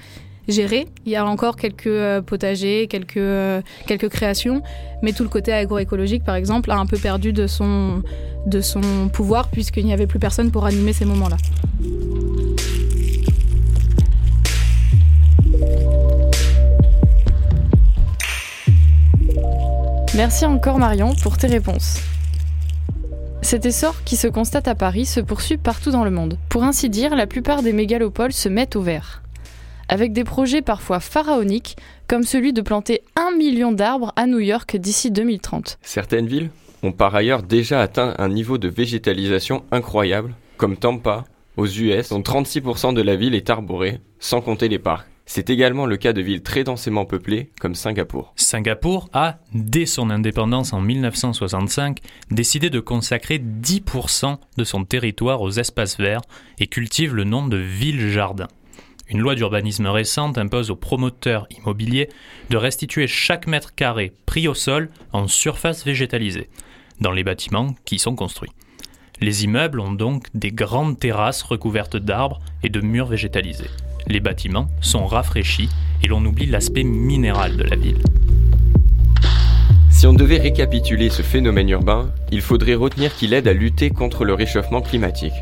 géré. 0.48 0.88
Il 1.06 1.12
y 1.12 1.16
a 1.16 1.26
encore 1.26 1.56
quelques 1.56 1.88
euh, 1.88 2.22
potagers, 2.22 2.88
quelques, 2.88 3.18
euh, 3.18 3.62
quelques 3.88 4.10
créations, 4.10 4.62
mais 5.02 5.14
tout 5.14 5.24
le 5.24 5.30
côté 5.30 5.54
agroécologique, 5.54 6.24
par 6.24 6.36
exemple, 6.36 6.72
a 6.72 6.78
un 6.78 6.86
peu 6.86 6.98
perdu 6.98 7.34
de 7.34 7.48
son, 7.48 8.04
de 8.46 8.62
son 8.62 9.10
pouvoir 9.12 9.50
puisqu'il 9.50 9.86
n'y 9.86 9.94
avait 9.94 10.08
plus 10.08 10.20
personne 10.20 10.52
pour 10.52 10.66
animer 10.66 10.94
ces 10.94 11.06
moments-là. 11.06 11.38
Merci 20.16 20.46
encore 20.46 20.78
Marion 20.78 21.16
pour 21.24 21.38
tes 21.38 21.48
réponses. 21.48 22.00
Cet 23.42 23.66
essor 23.66 24.04
qui 24.04 24.16
se 24.16 24.28
constate 24.28 24.68
à 24.68 24.76
Paris 24.76 25.06
se 25.06 25.20
poursuit 25.20 25.58
partout 25.58 25.90
dans 25.90 26.04
le 26.04 26.12
monde. 26.12 26.38
Pour 26.50 26.64
ainsi 26.64 26.90
dire, 26.90 27.16
la 27.16 27.26
plupart 27.26 27.64
des 27.64 27.74
mégalopoles 27.74 28.32
se 28.32 28.48
mettent 28.48 28.76
au 28.76 28.82
vert. 28.82 29.23
Avec 29.90 30.14
des 30.14 30.24
projets 30.24 30.62
parfois 30.62 31.00
pharaoniques, 31.00 31.76
comme 32.08 32.24
celui 32.24 32.54
de 32.54 32.62
planter 32.62 33.02
un 33.16 33.36
million 33.36 33.72
d'arbres 33.72 34.14
à 34.16 34.26
New 34.26 34.40
York 34.40 34.78
d'ici 34.78 35.12
2030. 35.12 35.78
Certaines 35.82 36.28
villes 36.28 36.50
ont 36.84 36.92
par 36.92 37.16
ailleurs 37.16 37.44
déjà 37.44 37.82
atteint 37.82 38.14
un 38.18 38.30
niveau 38.30 38.58
de 38.58 38.68
végétalisation 38.68 39.64
incroyable, 39.72 40.36
comme 40.58 40.78
Tampa, 40.78 41.26
aux 41.58 41.68
US, 41.68 42.10
dont 42.10 42.22
36% 42.22 42.94
de 42.94 43.02
la 43.02 43.16
ville 43.16 43.36
est 43.36 43.50
arborée, 43.50 44.00
sans 44.20 44.42
compter 44.42 44.68
les 44.70 44.80
parcs. 44.80 45.08
C'est 45.26 45.50
également 45.50 45.86
le 45.86 45.96
cas 45.96 46.12
de 46.12 46.22
villes 46.22 46.44
très 46.44 46.66
densément 46.66 47.06
peuplées, 47.06 47.52
comme 47.62 47.76
Singapour. 47.76 48.34
Singapour 48.36 49.10
a, 49.14 49.38
dès 49.54 49.86
son 49.86 50.10
indépendance 50.10 50.74
en 50.74 50.82
1965, 50.82 52.00
décidé 52.30 52.70
de 52.70 52.82
consacrer 52.82 53.40
10% 53.40 54.38
de 54.58 54.64
son 54.64 54.84
territoire 54.84 55.42
aux 55.42 55.52
espaces 55.52 55.98
verts 55.98 56.22
et 56.60 56.68
cultive 56.68 57.16
le 57.16 57.24
nom 57.24 57.48
de 57.48 57.58
ville-jardin. 57.58 58.48
Une 59.10 59.20
loi 59.20 59.36
d'urbanisme 59.36 59.88
récente 59.88 60.38
impose 60.38 60.72
aux 60.72 60.76
promoteurs 60.76 61.48
immobiliers 61.58 62.10
de 62.50 62.58
restituer 62.58 63.08
chaque 63.08 63.48
mètre 63.48 63.76
carré 63.76 64.14
pris 64.26 64.48
au 64.48 64.54
sol 64.54 64.90
en 65.12 65.28
surface 65.28 65.84
végétalisée, 65.86 66.50
dans 67.02 67.12
les 67.12 67.24
bâtiments 67.24 67.76
qui 67.86 68.00
sont 68.00 68.16
construits. 68.16 68.52
Les 69.22 69.44
immeubles 69.44 69.80
ont 69.80 69.92
donc 69.92 70.28
des 70.34 70.52
grandes 70.52 71.00
terrasses 71.00 71.44
recouvertes 71.44 71.98
d'arbres 71.98 72.40
et 72.64 72.70
de 72.70 72.82
murs 72.82 73.08
végétalisés. 73.08 73.70
Les 74.08 74.20
bâtiments 74.20 74.68
sont 74.82 75.06
rafraîchis 75.06 75.70
et 76.02 76.08
l'on 76.08 76.26
oublie 76.26 76.46
l'aspect 76.46 76.84
minéral 76.84 77.58
de 77.58 77.64
la 77.64 77.76
ville. 77.76 78.02
Si 79.90 80.08
on 80.08 80.14
devait 80.14 80.40
récapituler 80.40 81.10
ce 81.10 81.22
phénomène 81.22 81.70
urbain, 81.70 82.10
il 82.32 82.42
faudrait 82.42 82.76
retenir 82.76 83.16
qu'il 83.16 83.34
aide 83.34 83.48
à 83.48 83.54
lutter 83.54 83.90
contre 83.90 84.26
le 84.26 84.34
réchauffement 84.34 84.82
climatique. 84.82 85.34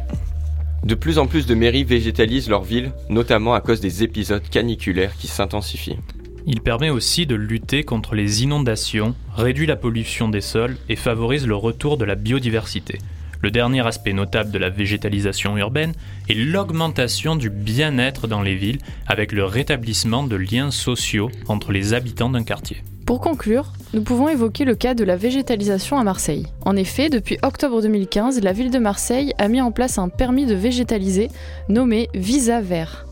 De 0.83 0.95
plus 0.95 1.19
en 1.19 1.27
plus 1.27 1.45
de 1.45 1.53
mairies 1.53 1.83
végétalisent 1.83 2.49
leurs 2.49 2.63
villes, 2.63 2.91
notamment 3.09 3.53
à 3.53 3.61
cause 3.61 3.81
des 3.81 4.03
épisodes 4.03 4.47
caniculaires 4.49 5.15
qui 5.15 5.27
s'intensifient. 5.27 5.99
Il 6.47 6.61
permet 6.61 6.89
aussi 6.89 7.27
de 7.27 7.35
lutter 7.35 7.83
contre 7.83 8.15
les 8.15 8.43
inondations, 8.43 9.15
réduit 9.35 9.67
la 9.67 9.75
pollution 9.75 10.27
des 10.27 10.41
sols 10.41 10.77
et 10.89 10.95
favorise 10.95 11.45
le 11.45 11.55
retour 11.55 11.97
de 11.97 12.05
la 12.05 12.15
biodiversité. 12.15 12.97
Le 13.43 13.51
dernier 13.51 13.85
aspect 13.85 14.13
notable 14.13 14.51
de 14.51 14.57
la 14.57 14.69
végétalisation 14.69 15.55
urbaine 15.57 15.93
est 16.29 16.33
l'augmentation 16.33 17.35
du 17.35 17.49
bien-être 17.49 18.27
dans 18.27 18.41
les 18.41 18.55
villes 18.55 18.79
avec 19.07 19.31
le 19.31 19.45
rétablissement 19.45 20.23
de 20.23 20.35
liens 20.35 20.71
sociaux 20.71 21.29
entre 21.47 21.71
les 21.71 21.93
habitants 21.93 22.29
d'un 22.29 22.43
quartier. 22.43 22.83
Pour 23.11 23.19
conclure, 23.19 23.73
nous 23.93 24.03
pouvons 24.03 24.29
évoquer 24.29 24.63
le 24.63 24.73
cas 24.73 24.93
de 24.93 25.03
la 25.03 25.17
végétalisation 25.17 25.99
à 25.99 26.03
Marseille. 26.05 26.47
En 26.63 26.77
effet, 26.77 27.09
depuis 27.09 27.37
octobre 27.43 27.81
2015, 27.81 28.41
la 28.41 28.53
ville 28.53 28.71
de 28.71 28.79
Marseille 28.79 29.33
a 29.37 29.49
mis 29.49 29.59
en 29.59 29.73
place 29.73 29.97
un 29.97 30.07
permis 30.07 30.45
de 30.45 30.55
végétaliser 30.55 31.27
nommé 31.67 32.07
Visa 32.13 32.61
Vert, 32.61 33.05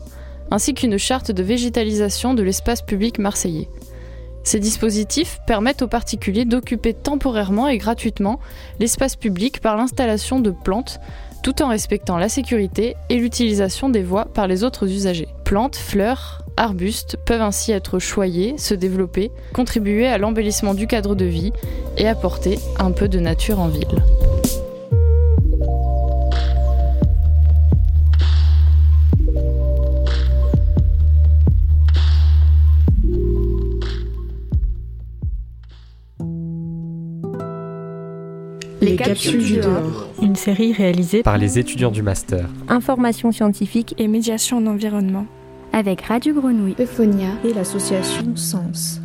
ainsi 0.50 0.72
qu'une 0.72 0.96
charte 0.96 1.32
de 1.32 1.42
végétalisation 1.42 2.32
de 2.32 2.42
l'espace 2.42 2.80
public 2.80 3.18
marseillais. 3.18 3.68
Ces 4.42 4.58
dispositifs 4.58 5.38
permettent 5.46 5.82
aux 5.82 5.86
particuliers 5.86 6.46
d'occuper 6.46 6.94
temporairement 6.94 7.68
et 7.68 7.76
gratuitement 7.76 8.40
l'espace 8.78 9.16
public 9.16 9.60
par 9.60 9.76
l'installation 9.76 10.40
de 10.40 10.50
plantes, 10.50 10.98
tout 11.42 11.60
en 11.60 11.68
respectant 11.68 12.16
la 12.16 12.30
sécurité 12.30 12.96
et 13.10 13.18
l'utilisation 13.18 13.90
des 13.90 14.02
voies 14.02 14.24
par 14.24 14.46
les 14.46 14.64
autres 14.64 14.90
usagers. 14.90 15.28
Plantes, 15.44 15.76
fleurs, 15.76 16.42
arbustes 16.56 17.16
peuvent 17.24 17.42
ainsi 17.42 17.72
être 17.72 17.98
choyés, 17.98 18.58
se 18.58 18.74
développer, 18.74 19.30
contribuer 19.52 20.06
à 20.06 20.18
l'embellissement 20.18 20.74
du 20.74 20.86
cadre 20.86 21.14
de 21.14 21.24
vie 21.24 21.52
et 21.96 22.06
apporter 22.06 22.58
un 22.78 22.90
peu 22.90 23.08
de 23.08 23.18
nature 23.18 23.60
en 23.60 23.68
ville. 23.68 24.02
Les 38.80 38.96
capsules 38.96 39.44
du 39.44 39.56
dehors. 39.58 40.08
Une 40.22 40.36
série 40.36 40.72
réalisée 40.72 41.22
par 41.22 41.36
les 41.36 41.58
étudiants 41.58 41.90
du 41.90 42.02
master. 42.02 42.48
Information 42.68 43.30
scientifique 43.30 43.94
et 43.98 44.08
médiation 44.08 44.56
en 44.58 44.66
environnement. 44.66 45.26
Avec 45.72 46.02
Radio 46.02 46.34
Grenouille, 46.34 46.74
Euphonia 46.80 47.28
et 47.44 47.54
l'association 47.54 48.34
Sens. 48.34 49.00